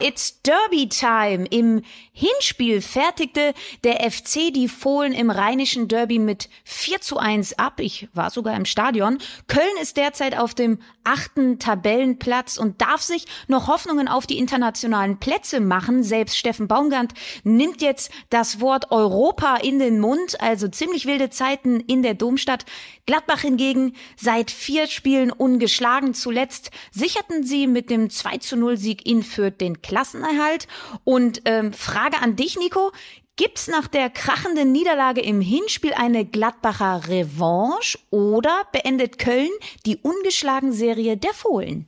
It's 0.00 0.40
Derby 0.42 0.88
Time. 0.88 1.46
Im 1.50 1.82
Hinspiel 2.12 2.82
fertigte 2.82 3.52
der 3.82 4.08
FC 4.08 4.54
die 4.54 4.68
Fohlen 4.68 5.12
im 5.12 5.28
rheinischen 5.28 5.88
Derby 5.88 6.20
mit 6.20 6.48
4 6.62 7.00
zu 7.00 7.18
1 7.18 7.58
ab. 7.58 7.80
Ich 7.80 8.08
war 8.14 8.30
sogar 8.30 8.54
im 8.54 8.64
Stadion. 8.64 9.18
Köln 9.48 9.66
ist 9.82 9.96
derzeit 9.96 10.38
auf 10.38 10.54
dem 10.54 10.78
achten 11.02 11.58
Tabellenplatz 11.58 12.58
und 12.58 12.80
darf 12.80 13.02
sich 13.02 13.26
noch 13.48 13.66
Hoffnungen 13.66 14.06
auf 14.06 14.28
die 14.28 14.38
internationalen 14.38 15.18
Plätze 15.18 15.58
machen. 15.58 16.04
Selbst 16.04 16.38
Steffen 16.38 16.68
Baumgart 16.68 17.12
nimmt 17.42 17.82
jetzt 17.82 18.12
das 18.30 18.60
Wort 18.60 18.92
Europa 18.92 19.56
in 19.56 19.80
den 19.80 19.98
Mund. 19.98 20.40
Also 20.40 20.68
ziemlich 20.68 21.06
wilde 21.06 21.30
Zeiten 21.30 21.80
in 21.80 22.04
der 22.04 22.14
Domstadt. 22.14 22.66
Gladbach 23.06 23.40
hingegen 23.40 23.94
seit 24.16 24.52
vier 24.52 24.86
Spielen 24.86 25.32
ungeschlagen. 25.32 26.14
Zuletzt 26.14 26.70
sicherten 26.92 27.42
sie 27.42 27.66
mit 27.66 27.90
dem 27.90 28.10
2 28.10 28.38
zu 28.38 28.56
0 28.56 28.76
Sieg 28.76 29.04
in 29.04 29.24
Fürth 29.24 29.60
den 29.60 29.82
Klassenerhalt. 29.88 30.68
Und 31.02 31.42
ähm, 31.46 31.72
Frage 31.72 32.22
an 32.22 32.36
dich, 32.36 32.56
Nico. 32.56 32.92
Gibt's 33.34 33.68
nach 33.68 33.86
der 33.86 34.10
krachenden 34.10 34.72
Niederlage 34.72 35.20
im 35.20 35.40
Hinspiel 35.40 35.94
eine 35.94 36.24
Gladbacher 36.24 37.08
Revanche 37.08 37.96
oder 38.10 38.64
beendet 38.72 39.18
Köln 39.18 39.50
die 39.86 39.96
ungeschlagen 39.96 40.72
Serie 40.72 41.16
der 41.16 41.32
Fohlen? 41.32 41.86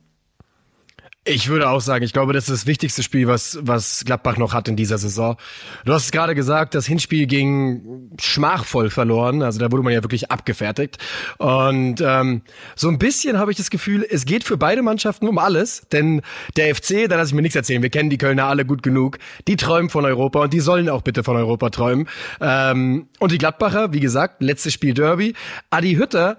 Ich 1.23 1.49
würde 1.49 1.69
auch 1.69 1.81
sagen, 1.81 2.03
ich 2.03 2.13
glaube, 2.13 2.33
das 2.33 2.49
ist 2.49 2.61
das 2.61 2.65
wichtigste 2.65 3.03
Spiel, 3.03 3.27
was, 3.27 3.59
was 3.61 4.03
Gladbach 4.05 4.37
noch 4.37 4.55
hat 4.55 4.67
in 4.67 4.75
dieser 4.75 4.97
Saison. 4.97 5.37
Du 5.85 5.93
hast 5.93 6.05
es 6.05 6.11
gerade 6.11 6.33
gesagt, 6.33 6.73
das 6.73 6.87
Hinspiel 6.87 7.27
ging 7.27 8.09
schmachvoll 8.19 8.89
verloren. 8.89 9.43
Also 9.43 9.59
da 9.59 9.71
wurde 9.71 9.83
man 9.83 9.93
ja 9.93 10.03
wirklich 10.03 10.31
abgefertigt. 10.31 10.97
Und 11.37 12.01
ähm, 12.01 12.41
so 12.75 12.89
ein 12.89 12.97
bisschen 12.97 13.37
habe 13.37 13.51
ich 13.51 13.57
das 13.57 13.69
Gefühl, 13.69 14.03
es 14.09 14.25
geht 14.25 14.43
für 14.43 14.57
beide 14.57 14.81
Mannschaften 14.81 15.27
um 15.27 15.37
alles. 15.37 15.83
Denn 15.91 16.23
der 16.57 16.73
FC, 16.73 17.07
da 17.07 17.17
lasse 17.17 17.27
ich 17.29 17.35
mir 17.35 17.43
nichts 17.43 17.55
erzählen, 17.55 17.83
wir 17.83 17.91
kennen 17.91 18.09
die 18.09 18.17
Kölner 18.17 18.45
alle 18.45 18.65
gut 18.65 18.81
genug, 18.81 19.19
die 19.47 19.57
träumen 19.57 19.91
von 19.91 20.05
Europa 20.05 20.41
und 20.41 20.53
die 20.53 20.59
sollen 20.59 20.89
auch 20.89 21.03
bitte 21.03 21.23
von 21.23 21.37
Europa 21.37 21.69
träumen. 21.69 22.09
Ähm, 22.39 23.09
und 23.19 23.31
die 23.31 23.37
Gladbacher, 23.37 23.93
wie 23.93 23.99
gesagt, 23.99 24.41
letztes 24.41 24.73
Spiel 24.73 24.95
Derby. 24.95 25.35
Adi 25.69 25.93
Hütter, 25.97 26.37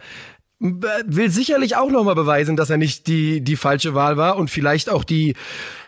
will 0.63 1.29
sicherlich 1.29 1.77
auch 1.77 1.91
nochmal 1.91 2.15
beweisen, 2.15 2.57
dass 2.57 2.71
er 2.71 2.77
nicht 2.77 3.09
die, 3.09 3.41
die 3.41 3.57
falsche 3.57 3.95
Wahl 3.95 4.17
war 4.17 4.37
und 4.37 4.49
vielleicht 4.49 4.89
auch 4.89 5.03
die, 5.03 5.35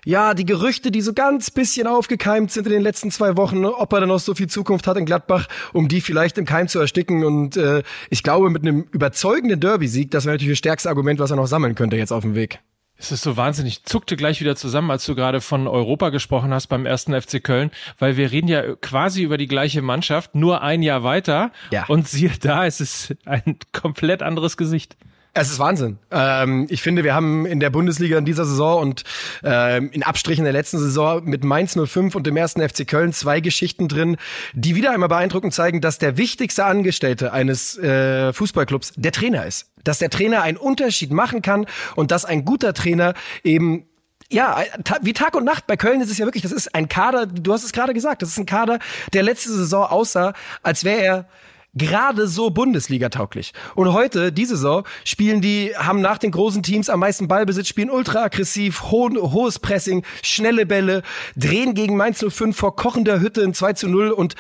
ja, 0.05 0.35
die 0.35 0.45
Gerüchte, 0.45 0.91
die 0.91 1.01
so 1.01 1.13
ganz 1.13 1.51
bisschen 1.53 1.87
aufgekeimt 1.87 2.51
sind 2.51 2.67
in 2.67 2.73
den 2.73 2.83
letzten 2.83 3.13
zwei 3.13 3.37
Wochen, 3.37 3.65
ob 3.65 3.93
er 3.93 4.01
dann 4.01 4.09
noch 4.09 4.19
so 4.19 4.35
viel 4.35 4.49
Zukunft 4.49 4.89
hat 4.89 4.97
in 4.97 5.07
Gladbach, 5.07 5.47
um 5.73 5.87
die 5.87 6.01
vielleicht 6.01 6.39
im 6.39 6.45
Keim 6.45 6.67
zu 6.67 6.81
ersticken. 6.81 7.25
Und 7.25 7.57
äh, 7.57 7.85
ich 8.11 8.25
glaube, 8.25 8.51
mit 8.51 8.63
einem 8.63 8.87
überzeugenden 8.91 9.61
Derby-Sieg, 9.61 10.11
das 10.11 10.25
wäre 10.25 10.35
natürlich 10.35 10.53
das 10.53 10.59
stärkste 10.59 10.89
Argument, 10.89 11.21
was 11.21 11.31
er 11.31 11.37
noch 11.37 11.47
sammeln 11.47 11.77
könnte 11.77 11.97
jetzt 11.97 12.13
auf 12.13 12.23
dem 12.23 12.35
Weg. 12.35 12.59
Es 12.97 13.11
ist 13.13 13.23
so 13.23 13.37
wahnsinnig. 13.37 13.79
Ich 13.79 13.85
zuckte 13.85 14.17
gleich 14.17 14.41
wieder 14.41 14.57
zusammen, 14.57 14.91
als 14.91 15.05
du 15.05 15.15
gerade 15.15 15.41
von 15.41 15.67
Europa 15.67 16.11
gesprochen 16.11 16.55
hast 16.55 16.69
beim 16.69 16.87
ersten 16.87 17.21
FC 17.21 17.43
Köln, 17.43 17.71
weil 17.99 18.17
wir 18.17 18.31
reden 18.31 18.49
ja 18.49 18.77
quasi 18.77 19.23
über 19.23 19.37
die 19.37 19.49
gleiche 19.49 19.83
Mannschaft, 19.83 20.35
nur 20.35 20.63
ein 20.63 20.83
Jahr 20.83 21.03
weiter. 21.03 21.51
Ja. 21.71 21.87
Und 21.87 22.09
siehe 22.09 22.33
da, 22.41 22.67
es 22.67 22.81
ist 22.81 23.17
ein 23.25 23.59
komplett 23.73 24.23
anderes 24.23 24.57
Gesicht. 24.57 24.97
Es 25.37 25.51
ist 25.51 25.59
Wahnsinn. 25.59 25.99
Ähm, 26.13 26.69
ich 26.71 26.81
finde, 26.81 27.03
wir 27.03 27.13
haben 27.13 27.45
in 27.45 27.59
der 27.59 27.71
Bundesliga 27.71 28.17
in 28.17 28.25
dieser 28.25 28.45
Saison 28.45 28.81
und 28.81 29.03
ähm, 29.43 29.91
in 29.91 30.05
Abstrichen 30.05 30.45
der 30.45 30.53
letzten 30.53 30.79
Saison 30.79 31.25
mit 31.25 31.43
Mainz 31.43 31.77
05 31.77 32.15
und 32.15 32.25
dem 32.25 32.37
ersten 32.37 32.67
FC 32.67 32.87
Köln 32.87 33.13
zwei 33.13 33.41
Geschichten 33.41 33.89
drin, 33.89 34.17
die 34.53 34.77
wieder 34.77 34.93
einmal 34.93 35.09
beeindruckend 35.09 35.53
zeigen, 35.53 35.81
dass 35.81 35.99
der 35.99 36.17
wichtigste 36.17 36.65
Angestellte 36.65 37.33
eines 37.33 37.77
äh, 37.79 38.33
Fußballclubs 38.33 38.93
der 38.95 39.11
Trainer 39.11 39.45
ist. 39.45 39.73
Dass 39.83 39.99
der 39.99 40.09
Trainer 40.09 40.43
einen 40.43 40.57
Unterschied 40.57 41.11
machen 41.11 41.43
kann 41.43 41.67
und 41.97 42.13
dass 42.13 42.25
ein 42.25 42.45
guter 42.45 42.73
Trainer 42.73 43.15
eben 43.43 43.87
ja, 44.31 44.63
wie 45.03 45.13
Tag 45.15 45.35
und 45.35 45.45
Nacht. 45.45 45.67
Bei 45.67 45.77
Köln 45.77 46.01
ist 46.01 46.11
es 46.11 46.19
ja 46.19 46.27
wirklich, 46.27 46.45
das 46.45 46.53
ist 46.53 46.75
ein 46.77 46.89
Kader, 46.89 47.27
du 47.27 47.53
hast 47.53 47.65
es 47.65 47.73
gerade 47.73 47.93
gesagt, 47.93 48.23
das 48.23 48.31
ist 48.31 48.39
ein 48.39 48.47
Kader, 48.47 48.79
der 49.13 49.25
letzte 49.25 49.53
Saison 49.53 49.85
aussah, 49.85 50.33
als 50.63 50.85
wäre 50.85 51.03
er 51.03 51.29
gerade 51.75 52.27
so 52.27 52.51
Bundesliga 52.51 53.09
tauglich. 53.09 53.53
Und 53.75 53.93
heute, 53.93 54.33
diese 54.33 54.57
Saison, 54.57 54.85
spielen 55.05 55.41
die, 55.41 55.73
haben 55.77 56.01
nach 56.01 56.19
den 56.19 56.31
großen 56.31 56.63
Teams 56.63 56.89
am 56.91 57.01
meisten 57.01 57.29
Ballbesitz, 57.29 57.69
spielen 57.69 57.91
ultra 57.91 58.25
aggressiv, 58.25 58.85
ho 58.91 59.11
hohes 59.15 59.59
Pressing, 59.59 60.05
schnelle 60.23 60.67
Bälle, 60.67 61.03
drehen 61.37 61.75
gegen 61.75 61.97
Mainz 61.97 62.25
05 62.27 62.57
vor 62.57 62.77
kochender 62.77 63.21
Hütte 63.21 63.43
in 63.43 63.55
2 63.55 63.73
zu 63.75 63.89
0 63.89 64.11
und 64.11 64.35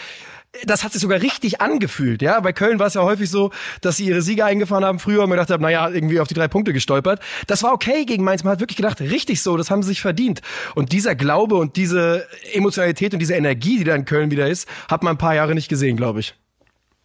das 0.64 0.85
hat 0.85 0.93
sich 0.93 1.03
sogar 1.03 1.21
richtig 1.21 1.61
angefühlt, 1.61 2.23
ja. 2.23 2.38
Bei 2.41 2.53
Köln 2.53 2.79
war 2.79 2.87
es 2.87 2.95
ja 2.95 3.03
häufig 3.03 3.29
so, 3.29 3.50
dass 3.81 3.97
sie 3.97 4.07
ihre 4.07 4.23
Siege 4.23 4.45
eingefahren 4.45 4.85
haben 4.85 4.99
früher 4.99 5.23
und 5.23 5.29
mir 5.29 5.35
gedacht 5.35 5.50
haben, 5.50 5.62
naja, 5.62 5.88
irgendwie 5.88 6.21
auf 6.21 6.29
die 6.29 6.35
drei 6.35 6.49
Punkte 6.49 6.73
gestolpert. 6.73 7.21
Das 7.47 7.62
war 7.62 7.73
okay 7.73 8.05
gegen 8.05 8.23
Mainz. 8.23 8.45
Man 8.45 8.53
hat 8.53 8.61
wirklich 8.61 8.76
gedacht, 8.76 9.00
richtig 9.00 9.43
so, 9.43 9.57
das 9.57 9.71
haben 9.71 9.83
sie 9.83 9.88
sich 9.88 10.00
verdient. 10.00 10.43
Und 10.75 10.93
dieser 10.93 11.14
Glaube 11.14 11.57
und 11.57 11.76
diese 11.76 12.26
Emotionalität 12.53 13.14
und 13.14 13.19
diese 13.19 13.35
Energie, 13.35 13.79
die 13.79 13.85
da 13.85 13.95
in 13.95 14.05
Köln 14.05 14.31
wieder 14.31 14.49
ist, 14.49 14.69
hat 14.88 15.03
man 15.03 15.14
ein 15.14 15.19
paar 15.19 15.35
Jahre 15.35 15.55
nicht 15.55 15.69
gesehen, 15.69 15.97
glaube 15.97 16.21
ich. 16.21 16.35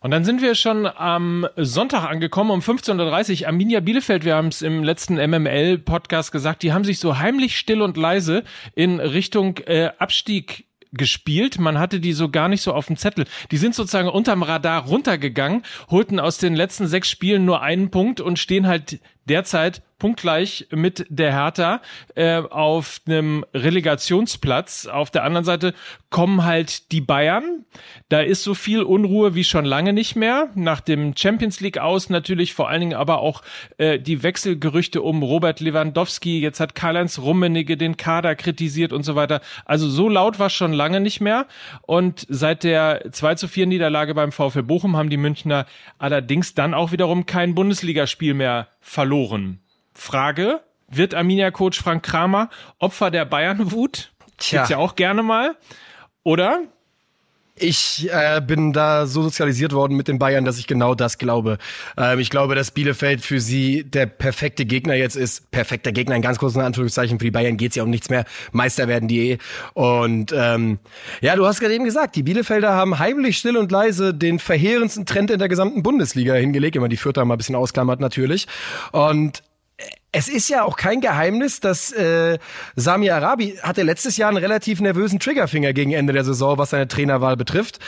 Und 0.01 0.11
dann 0.11 0.23
sind 0.23 0.41
wir 0.41 0.55
schon 0.55 0.85
am 0.85 1.45
Sonntag 1.57 2.09
angekommen 2.09 2.51
um 2.51 2.61
15.30 2.61 3.41
Uhr. 3.41 3.47
Arminia 3.47 3.81
Bielefeld, 3.81 4.23
wir 4.23 4.35
haben 4.35 4.47
es 4.47 4.61
im 4.61 4.83
letzten 4.83 5.15
MML-Podcast 5.15 6.31
gesagt, 6.31 6.63
die 6.63 6.71
haben 6.71 6.85
sich 6.85 6.99
so 6.99 7.19
heimlich 7.19 7.57
still 7.57 7.81
und 7.81 7.97
leise 7.97 8.43
in 8.75 9.01
Richtung 9.01 9.57
äh, 9.65 9.89
Abstieg 9.97 10.65
gespielt. 10.93 11.59
Man 11.59 11.77
hatte 11.77 11.99
die 11.99 12.13
so 12.13 12.29
gar 12.29 12.47
nicht 12.47 12.61
so 12.61 12.73
auf 12.73 12.87
dem 12.87 12.95
Zettel. 12.95 13.25
Die 13.51 13.57
sind 13.57 13.75
sozusagen 13.75 14.07
unterm 14.07 14.41
Radar 14.41 14.85
runtergegangen, 14.85 15.63
holten 15.89 16.19
aus 16.19 16.37
den 16.37 16.55
letzten 16.55 16.87
sechs 16.87 17.09
Spielen 17.09 17.43
nur 17.43 17.61
einen 17.61 17.91
Punkt 17.91 18.21
und 18.21 18.39
stehen 18.39 18.67
halt 18.67 18.99
derzeit 19.29 19.81
punktgleich 19.99 20.67
mit 20.71 21.05
der 21.09 21.33
Hertha 21.33 21.81
äh, 22.15 22.37
auf 22.37 23.01
einem 23.05 23.45
Relegationsplatz. 23.53 24.87
Auf 24.87 25.11
der 25.11 25.23
anderen 25.23 25.45
Seite 25.45 25.73
kommen 26.09 26.45
halt 26.45 26.91
die 26.91 27.01
Bayern. 27.01 27.65
Da 28.07 28.21
ist 28.21 28.43
so 28.43 28.55
viel 28.55 28.81
Unruhe 28.81 29.35
wie 29.35 29.43
schon 29.43 29.65
lange 29.65 29.93
nicht 29.93 30.15
mehr. 30.15 30.49
Nach 30.55 30.79
dem 30.79 31.15
Champions 31.15 31.59
League 31.59 31.77
aus 31.77 32.09
natürlich 32.09 32.53
vor 32.53 32.69
allen 32.69 32.79
Dingen 32.79 32.93
aber 32.93 33.19
auch 33.19 33.43
äh, 33.77 33.99
die 33.99 34.23
Wechselgerüchte 34.23 35.01
um 35.01 35.21
Robert 35.21 35.59
Lewandowski. 35.59 36.39
Jetzt 36.39 36.59
hat 36.61 36.73
Karl-Heinz 36.73 37.19
Rummenigge 37.19 37.77
den 37.77 37.97
Kader 37.97 38.35
kritisiert 38.35 38.93
und 38.93 39.03
so 39.03 39.15
weiter. 39.15 39.41
Also 39.65 39.89
so 39.89 40.07
laut 40.07 40.39
war 40.39 40.49
schon 40.49 40.73
lange 40.73 41.01
nicht 41.01 41.19
mehr. 41.19 41.45
Und 41.81 42.25
seit 42.29 42.63
der 42.63 43.11
2 43.11 43.35
zu 43.35 43.47
4 43.49 43.67
Niederlage 43.67 44.15
beim 44.15 44.31
VfL 44.31 44.63
Bochum 44.63 44.95
haben 44.95 45.09
die 45.09 45.17
Münchner 45.17 45.65
allerdings 45.97 46.55
dann 46.55 46.73
auch 46.73 46.93
wiederum 46.93 47.25
kein 47.25 47.53
Bundesligaspiel 47.53 48.33
mehr 48.33 48.69
verloren. 48.79 49.61
Frage, 49.93 50.61
wird 50.87 51.13
Arminia-Coach 51.13 51.81
Frank 51.81 52.03
Kramer 52.03 52.49
Opfer 52.79 53.11
der 53.11 53.25
Bayern-Wut? 53.25 54.11
Tja. 54.37 54.59
Gibt's 54.59 54.69
ja 54.69 54.77
auch 54.77 54.95
gerne 54.95 55.23
mal. 55.23 55.57
Oder? 56.23 56.63
Ich 57.61 58.09
äh, 58.11 58.41
bin 58.41 58.71
da 58.71 59.05
so 59.05 59.21
sozialisiert 59.21 59.73
worden 59.73 59.97
mit 59.97 60.07
den 60.07 60.17
Bayern, 60.17 60.45
dass 60.45 60.57
ich 60.57 60.65
genau 60.65 60.95
das 60.95 61.17
glaube. 61.17 61.57
Ähm, 61.97 62.19
ich 62.19 62.29
glaube, 62.29 62.55
dass 62.55 62.71
Bielefeld 62.71 63.21
für 63.21 63.41
sie 63.41 63.83
der 63.83 64.05
perfekte 64.05 64.65
Gegner 64.65 64.95
jetzt 64.95 65.15
ist. 65.15 65.51
Perfekter 65.51 65.91
Gegner 65.91 66.15
in 66.15 66.21
ganz 66.21 66.37
großen 66.37 66.61
Anführungszeichen. 66.61 67.19
Für 67.19 67.25
die 67.25 67.31
Bayern 67.31 67.57
geht's 67.57 67.75
ja 67.75 67.83
um 67.83 67.89
nichts 67.89 68.09
mehr. 68.09 68.23
Meister 68.53 68.87
werden 68.87 69.09
die 69.09 69.31
eh. 69.31 69.37
Und 69.73 70.33
ähm, 70.35 70.79
ja, 71.21 71.35
du 71.35 71.45
hast 71.45 71.59
gerade 71.59 71.73
eben 71.73 71.83
gesagt, 71.83 72.15
die 72.15 72.23
Bielefelder 72.23 72.73
haben 72.73 72.97
heimlich 72.97 73.37
still 73.37 73.57
und 73.57 73.71
leise 73.71 74.13
den 74.13 74.39
verheerendsten 74.39 75.05
Trend 75.05 75.29
in 75.29 75.39
der 75.39 75.49
gesamten 75.49 75.83
Bundesliga 75.83 76.35
hingelegt. 76.35 76.77
Immer 76.77 76.89
die 76.89 76.97
Vierter 76.97 77.25
mal 77.25 77.35
ein 77.35 77.37
bisschen 77.37 77.55
ausklammert 77.55 77.99
natürlich. 77.99 78.47
Und 78.93 79.43
es 80.11 80.27
ist 80.27 80.49
ja 80.49 80.63
auch 80.63 80.75
kein 80.75 81.01
Geheimnis, 81.01 81.59
dass 81.59 81.91
äh, 81.91 82.39
Sami 82.75 83.09
Arabi 83.09 83.59
hatte 83.61 83.83
letztes 83.83 84.17
Jahr 84.17 84.29
einen 84.29 84.37
relativ 84.37 84.81
nervösen 84.81 85.19
Triggerfinger 85.19 85.73
gegen 85.73 85.91
Ende 85.91 86.13
der 86.13 86.23
Saison, 86.23 86.57
was 86.57 86.71
seine 86.71 86.87
Trainerwahl 86.87 87.37
betrifft. 87.37 87.79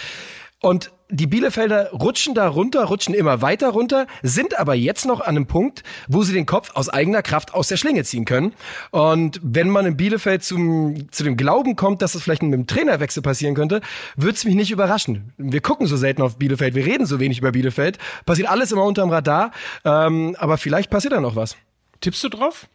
Und 0.62 0.92
die 1.10 1.26
Bielefelder 1.26 1.90
rutschen 1.92 2.36
da 2.36 2.48
runter, 2.48 2.86
rutschen 2.86 3.16
immer 3.16 3.42
weiter 3.42 3.70
runter, 3.70 4.06
sind 4.22 4.60
aber 4.60 4.76
jetzt 4.76 5.06
noch 5.08 5.20
an 5.20 5.36
einem 5.36 5.48
Punkt, 5.48 5.82
wo 6.08 6.22
sie 6.22 6.34
den 6.34 6.46
Kopf 6.46 6.70
aus 6.76 6.88
eigener 6.88 7.24
Kraft 7.24 7.56
aus 7.56 7.68
der 7.68 7.78
Schlinge 7.78 8.04
ziehen 8.04 8.26
können. 8.26 8.54
Und 8.92 9.40
wenn 9.44 9.70
man 9.70 9.88
in 9.88 9.98
Bielefeld 9.98 10.44
zum, 10.44 11.12
zu 11.12 11.24
dem 11.24 11.36
Glauben 11.36 11.76
kommt, 11.76 12.04
dass 12.04 12.14
es 12.14 12.22
vielleicht 12.22 12.44
mit 12.44 12.54
dem 12.54 12.68
Trainerwechsel 12.68 13.24
passieren 13.24 13.56
könnte, 13.56 13.82
würde 14.16 14.36
es 14.36 14.46
mich 14.46 14.54
nicht 14.56 14.70
überraschen. 14.70 15.34
Wir 15.38 15.62
gucken 15.62 15.88
so 15.88 15.98
selten 15.98 16.22
auf 16.22 16.38
Bielefeld, 16.38 16.76
wir 16.76 16.86
reden 16.86 17.08
so 17.08 17.20
wenig 17.20 17.40
über 17.40 17.52
Bielefeld, 17.52 17.98
passiert 18.28 18.48
alles 18.48 18.72
immer 18.72 18.84
unterm 18.84 19.10
Radar, 19.10 19.52
ähm, 19.84 20.36
aber 20.38 20.58
vielleicht 20.58 20.92
passiert 20.92 21.14
da 21.14 21.20
noch 21.20 21.36
was. 21.36 21.58
Tippst 22.02 22.24
du 22.24 22.30
drauf? 22.30 22.68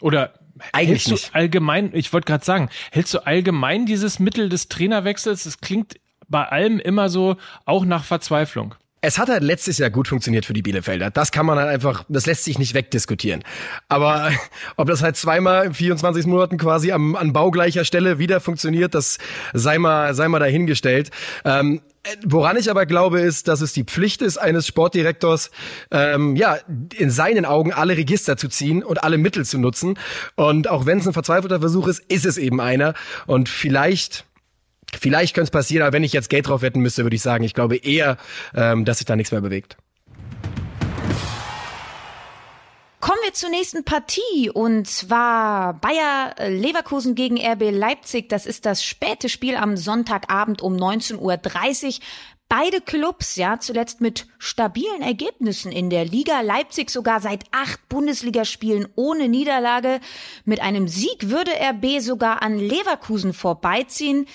Oder 0.00 0.34
eigentlich 0.72 0.88
hältst 0.88 1.06
du 1.06 1.12
nicht. 1.12 1.34
allgemein, 1.34 1.90
ich 1.94 2.12
wollte 2.12 2.26
gerade 2.26 2.44
sagen, 2.44 2.68
hältst 2.90 3.14
du 3.14 3.26
allgemein 3.26 3.86
dieses 3.86 4.18
Mittel 4.18 4.48
des 4.48 4.68
Trainerwechsels? 4.68 5.46
Es 5.46 5.60
klingt 5.60 5.96
bei 6.28 6.44
allem 6.46 6.78
immer 6.78 7.08
so 7.08 7.36
auch 7.64 7.84
nach 7.84 8.04
Verzweiflung. 8.04 8.74
es 9.04 9.18
hat 9.18 9.28
halt 9.28 9.42
letztes 9.42 9.78
Jahr 9.78 9.90
gut 9.90 10.08
funktioniert 10.08 10.44
für 10.44 10.52
die 10.52 10.62
Bielefelder. 10.62 11.10
Das 11.10 11.32
kann 11.32 11.44
man 11.44 11.58
halt 11.58 11.68
einfach, 11.68 12.04
das 12.08 12.26
lässt 12.26 12.44
sich 12.44 12.58
nicht 12.58 12.74
wegdiskutieren. 12.74 13.42
Aber 13.88 14.30
ob 14.76 14.88
das 14.88 15.02
halt 15.02 15.16
zweimal 15.16 15.66
in 15.66 15.74
24 15.74 16.26
Monaten 16.26 16.56
quasi 16.56 16.92
am, 16.92 17.16
an 17.16 17.32
baugleicher 17.32 17.84
Stelle 17.84 18.18
wieder 18.18 18.40
funktioniert, 18.40 18.94
das 18.94 19.18
sei 19.52 19.78
mal, 19.78 20.14
sei 20.14 20.28
mal 20.28 20.38
dahingestellt. 20.38 21.10
Ähm, 21.44 21.82
Woran 22.24 22.56
ich 22.56 22.68
aber 22.68 22.84
glaube, 22.84 23.20
ist, 23.20 23.46
dass 23.46 23.60
es 23.60 23.72
die 23.72 23.84
Pflicht 23.84 24.22
ist 24.22 24.36
eines 24.36 24.66
Sportdirektors, 24.66 25.52
ähm, 25.92 26.34
ja, 26.34 26.58
in 26.96 27.10
seinen 27.10 27.44
Augen 27.44 27.72
alle 27.72 27.96
Register 27.96 28.36
zu 28.36 28.48
ziehen 28.48 28.82
und 28.82 29.04
alle 29.04 29.18
Mittel 29.18 29.44
zu 29.44 29.58
nutzen. 29.58 29.98
Und 30.34 30.68
auch 30.68 30.84
wenn 30.84 30.98
es 30.98 31.06
ein 31.06 31.12
verzweifelter 31.12 31.60
Versuch 31.60 31.86
ist, 31.86 32.00
ist 32.08 32.26
es 32.26 32.38
eben 32.38 32.60
einer. 32.60 32.94
Und 33.26 33.48
vielleicht 33.48 34.24
Vielleicht 35.00 35.34
könnte 35.34 35.46
es 35.46 35.50
passieren, 35.50 35.84
aber 35.84 35.94
wenn 35.94 36.04
ich 36.04 36.12
jetzt 36.12 36.28
Geld 36.28 36.48
drauf 36.48 36.60
wetten 36.60 36.80
müsste, 36.80 37.02
würde 37.02 37.16
ich 37.16 37.22
sagen, 37.22 37.44
ich 37.44 37.54
glaube 37.54 37.76
eher, 37.76 38.18
ähm, 38.54 38.84
dass 38.84 38.98
sich 38.98 39.06
da 39.06 39.16
nichts 39.16 39.32
mehr 39.32 39.40
bewegt. 39.40 39.78
Kommen 43.02 43.18
wir 43.24 43.32
zur 43.32 43.50
nächsten 43.50 43.82
Partie 43.82 44.48
und 44.48 44.86
zwar 44.86 45.74
Bayer 45.74 46.36
Leverkusen 46.48 47.16
gegen 47.16 47.36
RB 47.36 47.72
Leipzig. 47.72 48.28
Das 48.28 48.46
ist 48.46 48.64
das 48.64 48.84
späte 48.84 49.28
Spiel 49.28 49.56
am 49.56 49.76
Sonntagabend 49.76 50.62
um 50.62 50.76
19.30 50.76 51.18
Uhr. 51.18 51.94
Beide 52.48 52.80
Clubs, 52.80 53.34
ja, 53.34 53.58
zuletzt 53.58 54.00
mit 54.00 54.28
stabilen 54.38 55.02
Ergebnissen 55.02 55.72
in 55.72 55.90
der 55.90 56.04
Liga. 56.04 56.42
Leipzig 56.42 56.90
sogar 56.90 57.20
seit 57.20 57.42
acht 57.50 57.88
Bundesligaspielen 57.88 58.86
ohne 58.94 59.28
Niederlage. 59.28 59.98
Mit 60.44 60.60
einem 60.60 60.86
Sieg 60.86 61.28
würde 61.28 61.50
RB 61.50 62.00
sogar 62.00 62.40
an 62.40 62.56
Leverkusen 62.56 63.32
vorbeiziehen. 63.32 64.28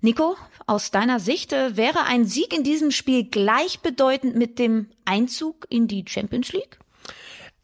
Nico, 0.00 0.36
aus 0.66 0.90
deiner 0.90 1.20
Sicht 1.20 1.52
äh, 1.52 1.76
wäre 1.76 2.02
ein 2.02 2.24
Sieg 2.24 2.52
in 2.52 2.64
diesem 2.64 2.90
Spiel 2.90 3.22
gleichbedeutend 3.22 4.34
mit 4.34 4.58
dem 4.58 4.88
Einzug 5.04 5.68
in 5.68 5.86
die 5.86 6.04
Champions 6.08 6.52
League? 6.52 6.81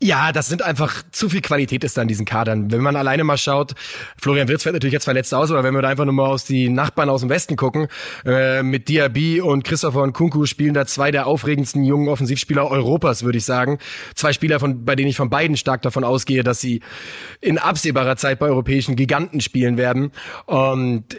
Ja, 0.00 0.30
das 0.30 0.48
sind 0.48 0.62
einfach 0.62 1.02
zu 1.10 1.28
viel 1.28 1.40
Qualität 1.40 1.82
ist 1.82 1.96
da 1.96 2.02
in 2.02 2.08
diesen 2.08 2.24
Kadern. 2.24 2.70
Wenn 2.70 2.82
man 2.82 2.94
alleine 2.94 3.24
mal 3.24 3.36
schaut, 3.36 3.74
Florian 4.16 4.46
Wirtz 4.46 4.62
fällt 4.62 4.74
natürlich 4.74 4.92
jetzt 4.92 5.04
verletzt 5.04 5.34
aus, 5.34 5.50
aber 5.50 5.64
wenn 5.64 5.74
wir 5.74 5.82
da 5.82 5.88
einfach 5.88 6.04
nur 6.04 6.14
mal 6.14 6.28
aus 6.28 6.44
die 6.44 6.68
Nachbarn 6.68 7.08
aus 7.08 7.22
dem 7.22 7.30
Westen 7.30 7.56
gucken, 7.56 7.88
äh, 8.24 8.62
mit 8.62 8.88
Diaby 8.88 9.40
und 9.40 9.64
Christopher 9.64 10.02
und 10.02 10.12
Kunku 10.12 10.46
spielen 10.46 10.72
da 10.72 10.86
zwei 10.86 11.10
der 11.10 11.26
aufregendsten 11.26 11.82
jungen 11.82 12.08
Offensivspieler 12.08 12.70
Europas, 12.70 13.24
würde 13.24 13.38
ich 13.38 13.44
sagen. 13.44 13.78
Zwei 14.14 14.32
Spieler, 14.32 14.60
von, 14.60 14.84
bei 14.84 14.94
denen 14.94 15.08
ich 15.08 15.16
von 15.16 15.30
beiden 15.30 15.56
stark 15.56 15.82
davon 15.82 16.04
ausgehe, 16.04 16.44
dass 16.44 16.60
sie 16.60 16.80
in 17.40 17.58
absehbarer 17.58 18.14
Zeit 18.14 18.38
bei 18.38 18.46
europäischen 18.46 18.94
Giganten 18.94 19.40
spielen 19.40 19.78
werden. 19.78 20.12
Und 20.46 21.16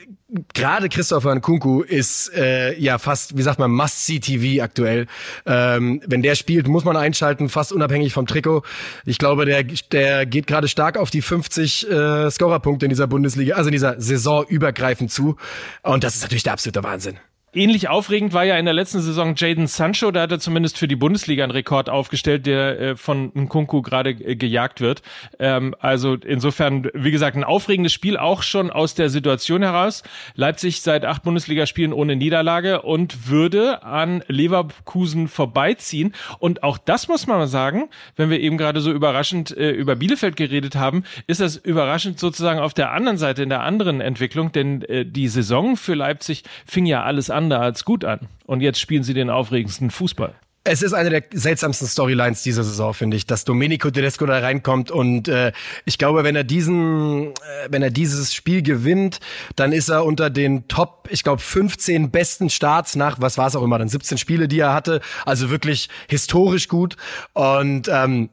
gerade 0.53 0.89
Christopher 0.89 1.33
Nkunku 1.36 1.81
ist 1.81 2.31
äh, 2.36 2.77
ja 2.79 2.98
fast, 2.98 3.38
wie 3.38 3.41
sagt 3.41 3.59
man, 3.59 3.71
Must-See-TV 3.71 4.63
aktuell. 4.63 5.07
Ähm, 5.45 6.01
wenn 6.05 6.21
der 6.21 6.36
spielt, 6.36 6.67
muss 6.67 6.83
man 6.83 6.95
einschalten, 6.98 7.50
fast 7.50 7.71
unabhängig 7.71 8.13
vom 8.13 8.27
Trikot. 8.27 8.63
Ich 9.05 9.17
glaube, 9.17 9.45
der, 9.45 9.63
der 9.63 10.25
geht 10.25 10.48
gerade 10.48 10.67
stark 10.67 10.98
auf 10.98 11.09
die 11.09 11.21
50 11.21 11.89
äh, 11.89 12.31
Scorerpunkte 12.31 12.86
in 12.86 12.89
dieser 12.89 13.07
Bundesliga, 13.07 13.55
also 13.55 13.69
in 13.69 13.74
dieser 13.74 14.00
Saison 14.00 14.45
übergreifend 14.48 15.12
zu. 15.12 15.36
Und 15.83 16.03
das 16.03 16.15
ist 16.15 16.21
natürlich 16.21 16.43
der 16.43 16.53
absolute 16.53 16.83
Wahnsinn. 16.83 17.19
Ähnlich 17.51 17.89
aufregend 17.89 18.31
war 18.33 18.43
ja 18.43 18.57
in 18.57 18.65
der 18.65 18.75
letzten 18.75 18.99
Saison 18.99 19.33
Jaden 19.35 19.65
Sancho, 19.65 20.11
da 20.11 20.21
hat 20.21 20.31
er 20.31 20.39
zumindest 20.39 20.77
für 20.77 20.87
die 20.87 20.95
Bundesliga 20.95 21.43
einen 21.43 21.51
Rekord 21.51 21.89
aufgestellt, 21.89 22.45
der 22.45 22.79
äh, 22.79 22.95
von 22.95 23.31
Nkunku 23.33 23.81
gerade 23.81 24.11
äh, 24.11 24.35
gejagt 24.35 24.81
wird. 24.81 25.01
Ähm, 25.39 25.73
also 25.79 26.13
insofern, 26.13 26.91
wie 26.93 27.09
gesagt, 27.09 27.35
ein 27.35 27.43
aufregendes 27.43 27.91
Spiel 27.91 28.17
auch 28.17 28.43
schon 28.43 28.69
aus 28.69 28.93
der 28.93 29.09
Situation 29.09 29.63
heraus. 29.63 30.03
Leipzig 30.35 30.81
seit 30.81 31.05
acht 31.05 31.23
Bundesligaspielen 31.23 31.91
ohne 31.91 32.15
Niederlage 32.15 32.83
und 32.83 33.29
würde 33.29 33.81
an 33.81 34.23
Leverkusen 34.27 35.27
vorbeiziehen. 35.27 36.13
Und 36.37 36.61
auch 36.61 36.77
das 36.77 37.07
muss 37.07 37.25
man 37.25 37.39
mal 37.39 37.47
sagen, 37.47 37.89
wenn 38.15 38.29
wir 38.29 38.39
eben 38.39 38.59
gerade 38.59 38.79
so 38.79 38.91
überraschend 38.91 39.57
äh, 39.57 39.71
über 39.71 39.95
Bielefeld 39.95 40.35
geredet 40.35 40.75
haben, 40.75 41.03
ist 41.25 41.41
das 41.41 41.55
überraschend 41.55 42.19
sozusagen 42.19 42.59
auf 42.59 42.75
der 42.75 42.91
anderen 42.91 43.17
Seite, 43.17 43.41
in 43.41 43.49
der 43.49 43.63
anderen 43.63 44.01
Entwicklung, 44.01 44.51
denn 44.51 44.85
die 44.89 45.27
Saison 45.27 45.77
für 45.77 45.95
Leipzig 45.95 46.43
fing 46.65 46.85
ja 46.85 47.03
alles 47.03 47.29
an 47.29 47.38
andere 47.39 47.62
als 47.62 47.86
gut 47.86 48.03
an. 48.05 48.19
Und 48.46 48.62
jetzt 48.62 48.79
spielen 48.79 49.03
sie 49.03 49.13
den 49.13 49.29
aufregendsten 49.29 49.91
Fußball. 49.91 50.34
Es 50.65 50.81
ist 50.81 50.91
eine 50.93 51.10
der 51.10 51.24
seltsamsten 51.34 51.88
Storylines 51.88 52.43
dieser 52.43 52.63
Saison, 52.63 52.93
finde 52.93 53.15
ich, 53.15 53.25
dass 53.25 53.46
Domenico 53.46 53.89
Tedesco 53.89 54.25
da 54.25 54.39
reinkommt 54.39 54.91
und 54.91 55.29
äh, 55.29 55.53
ich 55.86 55.98
glaube, 55.98 56.25
wenn 56.25 56.36
er 56.36 56.43
diesen, 56.43 57.29
äh, 57.29 57.34
wenn 57.69 57.81
er 57.81 57.89
dieses 57.89 58.34
Spiel 58.34 58.62
gewinnt, 58.62 59.19
dann 59.55 59.72
ist 59.72 59.88
er 59.88 60.03
unter 60.03 60.29
den 60.29 60.67
Top, 60.67 61.08
ich 61.10 61.24
glaube, 61.24 61.41
15 61.41 62.12
besten 62.12 62.50
Starts 62.50 62.98
nach, 62.98 63.22
was 63.22 63.38
war 63.38 63.48
es 63.48 63.55
auch 63.55 63.63
immer, 63.63 63.79
dann 63.79 63.88
17 63.88 64.17
Spiele, 64.17 64.50
die 64.50 64.60
er 64.60 64.74
hatte, 64.74 65.00
also 65.25 65.50
wirklich 65.50 65.88
historisch 66.10 66.67
gut 66.67 66.98
und 67.34 67.88
ähm, 67.88 68.29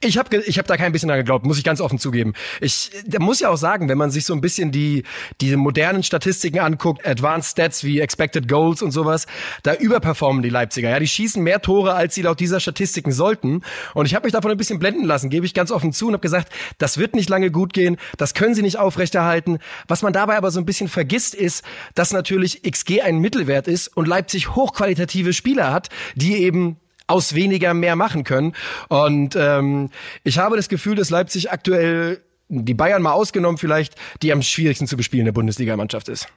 ich 0.00 0.18
habe 0.18 0.36
ich 0.36 0.58
hab 0.58 0.66
da 0.66 0.76
kein 0.76 0.92
bisschen 0.92 1.08
dran 1.08 1.18
geglaubt, 1.18 1.46
muss 1.46 1.58
ich 1.58 1.64
ganz 1.64 1.80
offen 1.80 1.98
zugeben. 1.98 2.34
Ich 2.60 2.90
da 3.06 3.18
muss 3.18 3.40
ja 3.40 3.48
auch 3.48 3.56
sagen, 3.56 3.88
wenn 3.88 3.98
man 3.98 4.10
sich 4.10 4.24
so 4.24 4.34
ein 4.34 4.40
bisschen 4.40 4.70
die 4.70 5.04
diese 5.40 5.56
modernen 5.56 6.02
Statistiken 6.02 6.58
anguckt, 6.58 7.06
Advanced 7.06 7.52
Stats 7.52 7.84
wie 7.84 8.00
Expected 8.00 8.48
Goals 8.48 8.82
und 8.82 8.90
sowas, 8.90 9.26
da 9.62 9.74
überperformen 9.74 10.42
die 10.42 10.48
Leipziger. 10.48 10.90
Ja, 10.90 10.98
die 10.98 11.08
schießen 11.08 11.42
mehr 11.42 11.62
Tore, 11.62 11.94
als 11.94 12.14
sie 12.14 12.22
laut 12.22 12.40
dieser 12.40 12.60
Statistiken 12.60 13.12
sollten. 13.12 13.62
Und 13.94 14.06
ich 14.06 14.14
habe 14.14 14.26
mich 14.26 14.32
davon 14.32 14.50
ein 14.50 14.56
bisschen 14.56 14.78
blenden 14.78 15.04
lassen, 15.04 15.30
gebe 15.30 15.46
ich 15.46 15.54
ganz 15.54 15.70
offen 15.70 15.92
zu 15.92 16.08
und 16.08 16.14
habe 16.14 16.22
gesagt, 16.22 16.52
das 16.78 16.98
wird 16.98 17.14
nicht 17.14 17.28
lange 17.28 17.50
gut 17.50 17.72
gehen, 17.72 17.96
das 18.16 18.34
können 18.34 18.54
sie 18.54 18.62
nicht 18.62 18.78
aufrechterhalten. 18.78 19.58
Was 19.88 20.02
man 20.02 20.12
dabei 20.12 20.36
aber 20.36 20.50
so 20.50 20.60
ein 20.60 20.66
bisschen 20.66 20.88
vergisst, 20.88 21.34
ist, 21.34 21.64
dass 21.94 22.12
natürlich 22.12 22.62
XG 22.62 23.02
ein 23.02 23.18
Mittelwert 23.18 23.68
ist 23.68 23.88
und 23.88 24.06
Leipzig 24.06 24.54
hochqualitative 24.54 25.32
Spieler 25.32 25.72
hat, 25.72 25.88
die 26.14 26.36
eben 26.42 26.76
aus 27.06 27.34
weniger 27.34 27.74
mehr 27.74 27.96
machen 27.96 28.24
können. 28.24 28.54
Und 28.88 29.36
ähm, 29.36 29.90
ich 30.22 30.38
habe 30.38 30.56
das 30.56 30.68
Gefühl, 30.68 30.96
dass 30.96 31.10
Leipzig 31.10 31.50
aktuell, 31.50 32.22
die 32.48 32.74
Bayern 32.74 33.02
mal 33.02 33.12
ausgenommen 33.12 33.58
vielleicht, 33.58 33.94
die 34.22 34.32
am 34.32 34.42
schwierigsten 34.42 34.86
zu 34.86 34.96
bespielen 34.96 35.24
der 35.24 35.32
Bundesliga-Mannschaft 35.32 36.08
ist. 36.08 36.28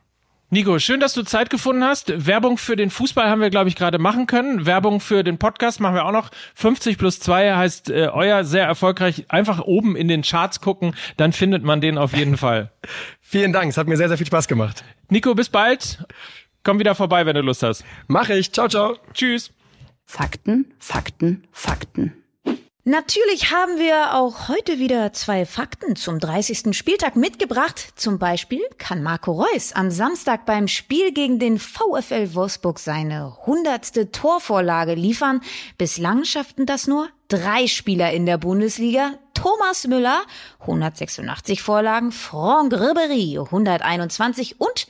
Nico, 0.49 0.79
schön, 0.79 1.01
dass 1.01 1.13
du 1.13 1.23
Zeit 1.23 1.49
gefunden 1.49 1.83
hast. 1.83 2.25
Werbung 2.25 2.57
für 2.57 2.77
den 2.77 2.89
Fußball 2.89 3.29
haben 3.29 3.41
wir, 3.41 3.49
glaube 3.49 3.67
ich, 3.67 3.75
gerade 3.75 3.99
machen 3.99 4.27
können. 4.27 4.65
Werbung 4.65 5.01
für 5.01 5.25
den 5.25 5.37
Podcast 5.37 5.81
machen 5.81 5.95
wir 5.95 6.05
auch 6.05 6.13
noch. 6.13 6.29
50 6.55 6.97
plus 6.97 7.19
2 7.19 7.55
heißt 7.55 7.89
äh, 7.89 8.07
euer 8.13 8.45
sehr 8.45 8.65
erfolgreich. 8.65 9.25
Einfach 9.27 9.59
oben 9.59 9.97
in 9.97 10.07
den 10.07 10.21
Charts 10.21 10.61
gucken, 10.61 10.95
dann 11.17 11.33
findet 11.33 11.63
man 11.63 11.81
den 11.81 11.97
auf 11.97 12.15
jeden 12.15 12.37
Fall. 12.37 12.71
Vielen 13.19 13.51
Dank, 13.51 13.71
es 13.71 13.77
hat 13.77 13.87
mir 13.87 13.97
sehr, 13.97 14.07
sehr 14.07 14.17
viel 14.17 14.27
Spaß 14.27 14.47
gemacht. 14.47 14.85
Nico, 15.09 15.35
bis 15.35 15.49
bald. 15.49 16.05
Komm 16.63 16.79
wieder 16.79 16.95
vorbei, 16.95 17.25
wenn 17.25 17.35
du 17.35 17.41
Lust 17.41 17.63
hast. 17.63 17.83
Mach 18.07 18.29
ich. 18.29 18.53
Ciao, 18.53 18.69
ciao. 18.69 18.97
Tschüss. 19.13 19.51
Fakten, 20.07 20.73
Fakten, 20.79 21.43
Fakten. 21.51 22.23
Natürlich 22.85 23.51
haben 23.51 23.77
wir 23.77 24.15
auch 24.15 24.47
heute 24.47 24.79
wieder 24.79 25.11
zwei 25.11 25.45
Fakten 25.45 25.97
zum 25.97 26.19
30. 26.19 26.73
Spieltag 26.75 27.17
mitgebracht. 27.17 27.89
Zum 27.97 28.17
Beispiel 28.17 28.61
kann 28.77 29.03
Marco 29.03 29.33
Reus 29.33 29.73
am 29.73 29.91
Samstag 29.91 30.45
beim 30.45 30.69
Spiel 30.69 31.11
gegen 31.11 31.37
den 31.37 31.59
VfL 31.59 32.33
Wolfsburg 32.33 32.79
seine 32.79 33.35
hundertste 33.45 34.11
Torvorlage 34.13 34.93
liefern. 34.93 35.41
Bislang 35.77 36.23
schafften 36.23 36.65
das 36.65 36.87
nur 36.87 37.09
drei 37.27 37.67
Spieler 37.67 38.13
in 38.13 38.25
der 38.25 38.37
Bundesliga. 38.37 39.15
Thomas 39.33 39.85
Müller, 39.85 40.21
186 40.61 41.61
Vorlagen, 41.61 42.13
Franck 42.13 42.71
Ribery, 42.71 43.37
121 43.37 44.61
und 44.61 44.87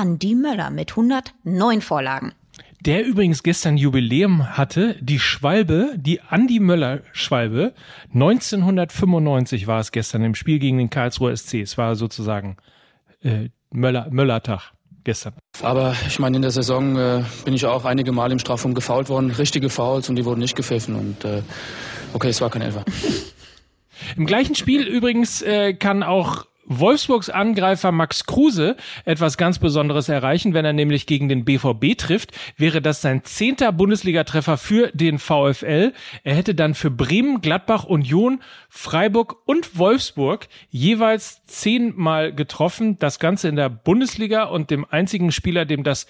Andy 0.00 0.36
Möller 0.36 0.70
mit 0.70 0.92
109 0.92 1.82
Vorlagen 1.82 2.32
der 2.80 3.04
übrigens 3.04 3.42
gestern 3.42 3.76
Jubiläum 3.76 4.56
hatte, 4.56 4.96
die 5.00 5.18
Schwalbe, 5.18 5.92
die 5.96 6.20
Andi 6.20 6.60
Möller 6.60 7.00
Schwalbe, 7.12 7.74
1995 8.14 9.66
war 9.66 9.80
es 9.80 9.92
gestern 9.92 10.24
im 10.24 10.34
Spiel 10.34 10.58
gegen 10.58 10.78
den 10.78 10.90
Karlsruher 10.90 11.36
SC. 11.36 11.54
Es 11.54 11.76
war 11.76 11.94
sozusagen 11.96 12.56
äh, 13.22 13.50
Möller, 13.70 14.08
Möllertag 14.10 14.72
gestern. 15.04 15.34
Aber 15.62 15.94
ich 16.06 16.18
meine, 16.18 16.36
in 16.36 16.42
der 16.42 16.50
Saison 16.50 16.96
äh, 16.96 17.22
bin 17.44 17.54
ich 17.54 17.66
auch 17.66 17.84
einige 17.84 18.12
Mal 18.12 18.32
im 18.32 18.38
Strafraum 18.38 18.74
gefault 18.74 19.08
worden, 19.08 19.30
richtige 19.30 19.70
Fouls 19.70 20.08
und 20.08 20.16
die 20.16 20.24
wurden 20.24 20.40
nicht 20.40 20.56
gepfiffen 20.56 20.94
und 20.94 21.24
äh, 21.24 21.42
okay, 22.12 22.28
es 22.28 22.40
war 22.40 22.50
kein 22.50 22.62
Elfer. 22.62 22.84
Im 24.16 24.26
gleichen 24.26 24.54
Spiel 24.54 24.86
übrigens 24.86 25.42
äh, 25.42 25.74
kann 25.74 26.02
auch 26.02 26.46
Wolfsburgs 26.70 27.30
Angreifer 27.30 27.90
Max 27.90 28.26
Kruse 28.26 28.76
etwas 29.04 29.36
ganz 29.36 29.58
Besonderes 29.58 30.08
erreichen, 30.08 30.54
wenn 30.54 30.64
er 30.64 30.72
nämlich 30.72 31.06
gegen 31.06 31.28
den 31.28 31.44
BVB 31.44 31.98
trifft, 31.98 32.30
wäre 32.56 32.80
das 32.80 33.02
sein 33.02 33.24
zehnter 33.24 33.72
Bundesligatreffer 33.72 34.56
für 34.56 34.92
den 34.94 35.18
VfL. 35.18 35.92
Er 36.22 36.34
hätte 36.34 36.54
dann 36.54 36.74
für 36.74 36.90
Bremen, 36.90 37.40
Gladbach, 37.40 37.84
Union, 37.84 38.40
Freiburg 38.68 39.36
und 39.46 39.78
Wolfsburg 39.78 40.46
jeweils 40.68 41.44
zehnmal 41.44 42.32
getroffen. 42.32 43.00
Das 43.00 43.18
Ganze 43.18 43.48
in 43.48 43.56
der 43.56 43.68
Bundesliga 43.68 44.44
und 44.44 44.70
dem 44.70 44.86
einzigen 44.88 45.32
Spieler, 45.32 45.64
dem 45.64 45.82
das 45.82 46.06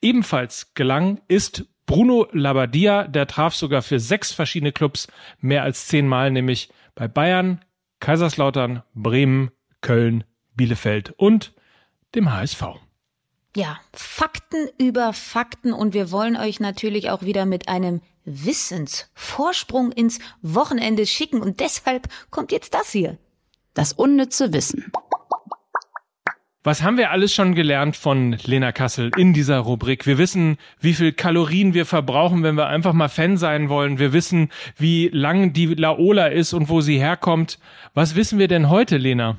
ebenfalls 0.00 0.74
gelang, 0.74 1.20
ist 1.26 1.66
Bruno 1.86 2.28
Labbadia. 2.30 3.08
Der 3.08 3.26
traf 3.26 3.56
sogar 3.56 3.82
für 3.82 3.98
sechs 3.98 4.30
verschiedene 4.30 4.70
Clubs 4.70 5.08
mehr 5.40 5.64
als 5.64 5.88
zehnmal, 5.88 6.30
nämlich 6.30 6.68
bei 6.94 7.08
Bayern, 7.08 7.64
Kaiserslautern, 7.98 8.84
Bremen, 8.94 9.50
Köln, 9.80 10.24
Bielefeld 10.54 11.14
und 11.16 11.54
dem 12.14 12.32
HSV. 12.32 12.64
Ja, 13.56 13.78
Fakten 13.92 14.68
über 14.78 15.12
Fakten 15.12 15.72
und 15.72 15.94
wir 15.94 16.10
wollen 16.10 16.36
euch 16.36 16.60
natürlich 16.60 17.10
auch 17.10 17.22
wieder 17.22 17.46
mit 17.46 17.68
einem 17.68 18.02
Wissensvorsprung 18.24 19.90
ins 19.92 20.18
Wochenende 20.42 21.06
schicken 21.06 21.40
und 21.40 21.60
deshalb 21.60 22.08
kommt 22.30 22.52
jetzt 22.52 22.74
das 22.74 22.90
hier. 22.92 23.18
Das 23.74 23.92
unnütze 23.92 24.52
Wissen. 24.52 24.92
Was 26.64 26.82
haben 26.82 26.98
wir 26.98 27.12
alles 27.12 27.32
schon 27.32 27.54
gelernt 27.54 27.96
von 27.96 28.32
Lena 28.44 28.72
Kassel 28.72 29.10
in 29.16 29.32
dieser 29.32 29.58
Rubrik? 29.58 30.06
Wir 30.06 30.18
wissen, 30.18 30.58
wie 30.80 30.92
viel 30.92 31.12
Kalorien 31.12 31.72
wir 31.72 31.86
verbrauchen, 31.86 32.42
wenn 32.42 32.56
wir 32.56 32.66
einfach 32.66 32.92
mal 32.92 33.08
Fan 33.08 33.38
sein 33.38 33.70
wollen. 33.70 33.98
Wir 33.98 34.12
wissen, 34.12 34.50
wie 34.76 35.08
lang 35.08 35.52
die 35.52 35.66
Laola 35.66 36.26
ist 36.26 36.52
und 36.52 36.68
wo 36.68 36.80
sie 36.80 36.98
herkommt. 36.98 37.58
Was 37.94 38.16
wissen 38.16 38.38
wir 38.38 38.48
denn 38.48 38.68
heute, 38.68 38.98
Lena? 38.98 39.38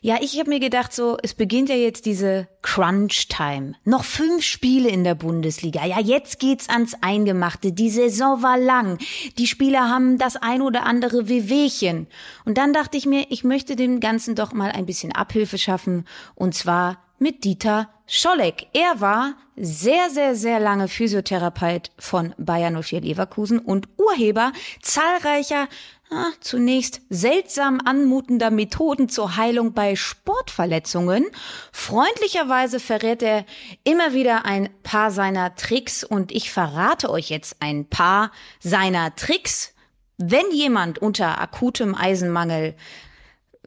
Ja, 0.00 0.18
ich 0.20 0.38
habe 0.38 0.50
mir 0.50 0.60
gedacht, 0.60 0.92
so, 0.92 1.16
es 1.22 1.34
beginnt 1.34 1.68
ja 1.68 1.74
jetzt 1.74 2.06
diese 2.06 2.48
Crunch-Time. 2.62 3.74
Noch 3.84 4.04
fünf 4.04 4.44
Spiele 4.44 4.88
in 4.88 5.04
der 5.04 5.14
Bundesliga. 5.14 5.84
Ja, 5.84 5.98
jetzt 6.00 6.38
geht's 6.38 6.68
ans 6.68 6.94
Eingemachte. 7.00 7.72
Die 7.72 7.90
Saison 7.90 8.42
war 8.42 8.58
lang. 8.58 8.98
Die 9.38 9.46
Spieler 9.46 9.88
haben 9.88 10.18
das 10.18 10.36
ein 10.36 10.62
oder 10.62 10.84
andere 10.84 11.28
Wehwehchen. 11.28 12.06
Und 12.44 12.58
dann 12.58 12.72
dachte 12.72 12.96
ich 12.96 13.06
mir, 13.06 13.26
ich 13.30 13.42
möchte 13.42 13.74
dem 13.74 14.00
Ganzen 14.00 14.34
doch 14.34 14.52
mal 14.52 14.70
ein 14.70 14.86
bisschen 14.86 15.12
Abhilfe 15.12 15.58
schaffen. 15.58 16.04
Und 16.34 16.54
zwar 16.54 16.98
mit 17.18 17.44
Dieter 17.44 17.88
Scholleck. 18.06 18.68
Er 18.72 19.00
war 19.00 19.34
sehr, 19.56 20.10
sehr, 20.10 20.36
sehr 20.36 20.60
lange 20.60 20.86
Physiotherapeut 20.86 21.90
von 21.98 22.34
Bayern 22.38 22.80
04 22.80 23.00
Leverkusen 23.00 23.58
und 23.58 23.88
Urheber 23.96 24.52
zahlreicher 24.82 25.66
ah, 26.10 26.30
zunächst 26.40 27.00
seltsam 27.10 27.80
anmutender 27.84 28.50
Methoden 28.50 29.08
zur 29.08 29.36
Heilung 29.36 29.72
bei 29.72 29.96
Sportverletzungen. 29.96 31.26
Freundlicherweise 31.72 32.80
verrät 32.80 33.22
er 33.22 33.44
immer 33.84 34.12
wieder 34.12 34.44
ein 34.44 34.68
paar 34.82 35.10
seiner 35.10 35.54
Tricks 35.54 36.04
und 36.04 36.32
ich 36.32 36.50
verrate 36.50 37.10
euch 37.10 37.30
jetzt 37.30 37.56
ein 37.60 37.88
paar 37.88 38.32
seiner 38.60 39.14
Tricks. 39.16 39.74
Wenn 40.18 40.50
jemand 40.52 40.98
unter 40.98 41.40
akutem 41.40 41.94
Eisenmangel 41.94 42.74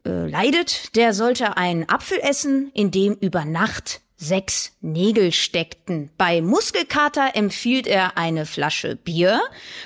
äh, 0.04 0.28
leidet, 0.28 0.96
der 0.96 1.12
sollte 1.12 1.56
einen 1.56 1.88
Apfel 1.88 2.18
essen, 2.18 2.70
in 2.74 2.90
dem 2.90 3.14
über 3.14 3.44
Nacht 3.44 4.00
sechs 4.16 4.72
Nägel 4.80 5.32
steckten. 5.32 6.10
Bei 6.18 6.42
Muskelkater 6.42 7.34
empfiehlt 7.34 7.86
er 7.86 8.18
eine 8.18 8.44
Flasche 8.44 8.96
Bier, 8.96 9.40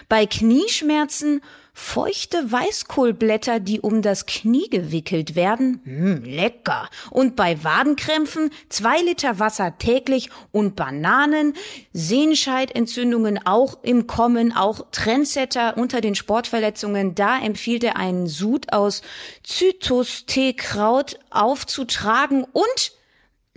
bei 0.08 0.26
Knieschmerzen 0.26 1.40
feuchte 1.74 2.50
Weißkohlblätter, 2.50 3.58
die 3.58 3.80
um 3.80 4.00
das 4.00 4.26
Knie 4.26 4.70
gewickelt 4.70 5.34
werden. 5.34 5.80
Hm, 5.84 6.24
lecker. 6.24 6.88
Und 7.10 7.34
bei 7.34 7.62
Wadenkrämpfen 7.64 8.50
zwei 8.68 9.00
Liter 9.02 9.40
Wasser 9.40 9.76
täglich 9.76 10.30
und 10.52 10.76
Bananen. 10.76 11.54
Sehenscheidentzündungen 11.92 13.44
auch 13.44 13.78
im 13.82 14.06
Kommen, 14.06 14.56
auch 14.56 14.87
Trendsetter 14.92 15.76
unter 15.76 16.00
den 16.00 16.14
Sportverletzungen. 16.14 17.16
Da 17.16 17.40
empfiehlt 17.40 17.82
er 17.82 17.96
einen 17.96 18.28
Sud 18.28 18.72
aus 18.72 19.02
Zytus-Teekraut 19.42 21.18
aufzutragen 21.30 22.44
und 22.44 22.92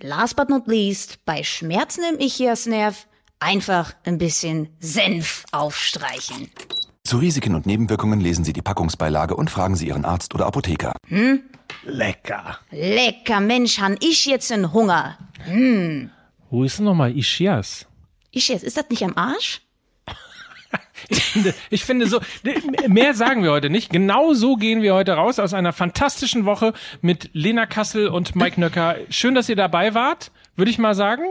last 0.02 0.36
but 0.36 0.50
not 0.50 0.68
least, 0.68 1.24
bei 1.26 1.44
Schmerzen 1.44 2.04
im 2.04 2.20
Ichiasnerv 2.20 3.06
einfach 3.40 3.94
ein 4.04 4.18
bisschen 4.18 4.76
Senf 4.80 5.46
aufstreichen. 5.52 6.50
Zu 7.08 7.20
Risiken 7.20 7.56
und 7.56 7.66
Nebenwirkungen 7.66 8.20
lesen 8.20 8.44
Sie 8.44 8.52
die 8.52 8.62
Packungsbeilage 8.62 9.34
und 9.34 9.50
fragen 9.50 9.78
Sie 9.78 9.88
Ihren 9.88 10.04
Arzt 10.04 10.36
oder 10.36 10.46
Apotheker. 10.46 10.92
Hm? 11.08 11.42
Lecker. 11.86 12.60
Lecker, 12.70 13.40
Mensch, 13.40 13.80
han 13.80 13.96
ich 14.02 14.26
jetzt 14.26 14.52
einen 14.52 14.74
Hunger. 14.74 15.18
Hm. 15.46 16.10
Wo 16.50 16.66
ist 16.66 16.80
denn 16.80 16.84
nochmal 16.86 17.18
Ischias? 17.18 17.88
Ischias, 18.34 18.62
ist 18.62 18.76
das 18.76 18.90
nicht 18.90 19.04
am 19.04 19.16
Arsch? 19.16 19.62
Ich 21.10 21.24
finde, 21.24 21.54
ich 21.70 21.86
finde 21.86 22.08
so, 22.08 22.20
mehr 22.90 23.14
sagen 23.14 23.42
wir 23.42 23.52
heute 23.52 23.70
nicht. 23.70 23.90
Genau 23.90 24.34
so 24.34 24.58
gehen 24.58 24.82
wir 24.82 24.94
heute 24.94 25.14
raus 25.14 25.40
aus 25.40 25.54
einer 25.54 25.72
fantastischen 25.72 26.44
Woche 26.44 26.74
mit 27.00 27.30
Lena 27.32 27.68
Kassel 27.68 28.10
und 28.10 28.36
Mike 28.36 28.60
Nöcker. 28.60 28.98
Schön, 29.10 29.34
dass 29.34 29.48
ihr 29.48 29.56
dabei 29.56 29.94
wart, 29.94 30.32
würde 30.58 30.72
ich 30.72 30.78
mal 30.78 30.94
sagen. 30.94 31.24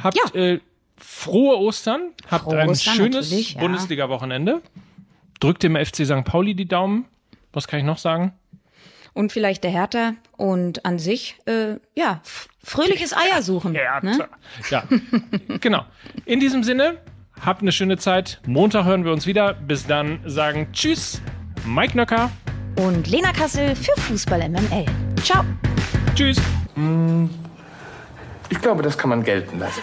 Habt 0.00 0.16
Ja. 0.16 0.40
äh, 0.40 0.60
frohe 0.96 1.58
Ostern, 1.58 2.12
habt 2.30 2.44
Frohe 2.44 2.60
ein 2.60 2.68
Ostern 2.68 2.94
schönes 2.94 3.54
ja. 3.54 3.60
Bundesliga-Wochenende. 3.60 4.62
Drückt 5.44 5.62
dem 5.62 5.76
FC 5.76 6.06
St. 6.06 6.24
Pauli 6.24 6.54
die 6.54 6.66
Daumen. 6.66 7.04
Was 7.52 7.68
kann 7.68 7.78
ich 7.78 7.84
noch 7.84 7.98
sagen? 7.98 8.32
Und 9.12 9.30
vielleicht 9.30 9.62
der 9.62 9.72
Hertha 9.72 10.14
und 10.38 10.86
an 10.86 10.98
sich, 10.98 11.36
äh, 11.44 11.74
ja, 11.94 12.22
fröhliches 12.62 13.14
Eier 13.14 13.42
suchen. 13.42 13.74
Hertha. 13.74 14.00
Ne? 14.00 14.28
Ja, 14.70 14.84
genau. 15.60 15.84
In 16.24 16.40
diesem 16.40 16.64
Sinne, 16.64 16.96
habt 17.42 17.60
eine 17.60 17.72
schöne 17.72 17.98
Zeit. 17.98 18.40
Montag 18.46 18.86
hören 18.86 19.04
wir 19.04 19.12
uns 19.12 19.26
wieder. 19.26 19.52
Bis 19.52 19.86
dann 19.86 20.20
sagen 20.24 20.68
Tschüss, 20.72 21.20
Mike 21.66 21.94
Nöcker. 21.94 22.30
Und 22.76 23.06
Lena 23.10 23.32
Kassel 23.32 23.76
für 23.76 24.00
Fußball 24.00 24.48
MML. 24.48 24.86
Ciao. 25.22 25.44
Tschüss. 26.14 26.40
Ich 28.48 28.60
glaube, 28.62 28.82
das 28.82 28.96
kann 28.96 29.10
man 29.10 29.22
gelten 29.22 29.58
lassen. 29.58 29.82